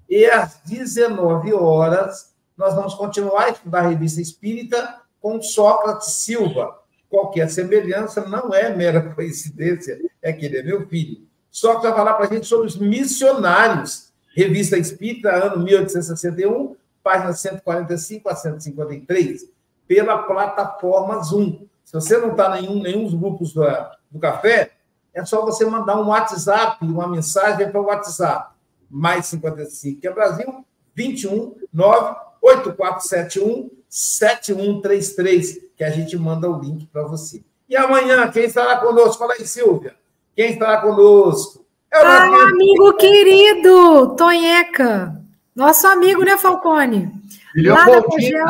[0.08, 6.78] E às 19 horas, nós vamos continuar a estudar a revista espírita com Sócrates Silva.
[7.08, 11.26] Qualquer semelhança não é mera coincidência, é que ele é meu filho.
[11.50, 14.12] Só que vai falar para a gente sobre os missionários.
[14.34, 19.48] Revista Espírita, ano 1861, página 145 a 153,
[19.88, 21.66] pela plataforma Zoom.
[21.82, 23.62] Se você não está em nenhum, nenhum dos grupos do,
[24.10, 24.72] do café,
[25.16, 28.54] é só você mandar um WhatsApp, uma mensagem para o WhatsApp.
[28.90, 30.62] Mais 55, que é Brasil,
[30.94, 37.42] 21 98471 7133, que a gente manda o link para você.
[37.66, 39.18] E amanhã, quem estará conosco?
[39.18, 39.94] Fala aí, Silvia.
[40.36, 41.64] Quem está conosco?
[41.90, 45.18] É o ah, amigo querido, Tonheca.
[45.54, 47.10] Nosso amigo, né, Falcone?
[47.52, 48.46] Filho Lá da Cogel.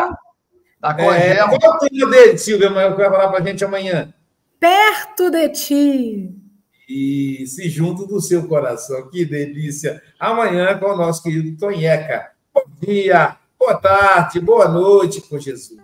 [0.81, 1.13] Da Cogel.
[1.13, 4.13] É, qual é o dele, Silvia, que vai falar para a gente amanhã?
[4.59, 6.46] Perto de ti
[6.89, 9.09] e se junto do seu coração.
[9.11, 10.03] Que delícia!
[10.19, 12.31] Amanhã com o nosso querido Tonheca.
[12.55, 15.77] Bom dia, boa tarde, boa noite com Jesus.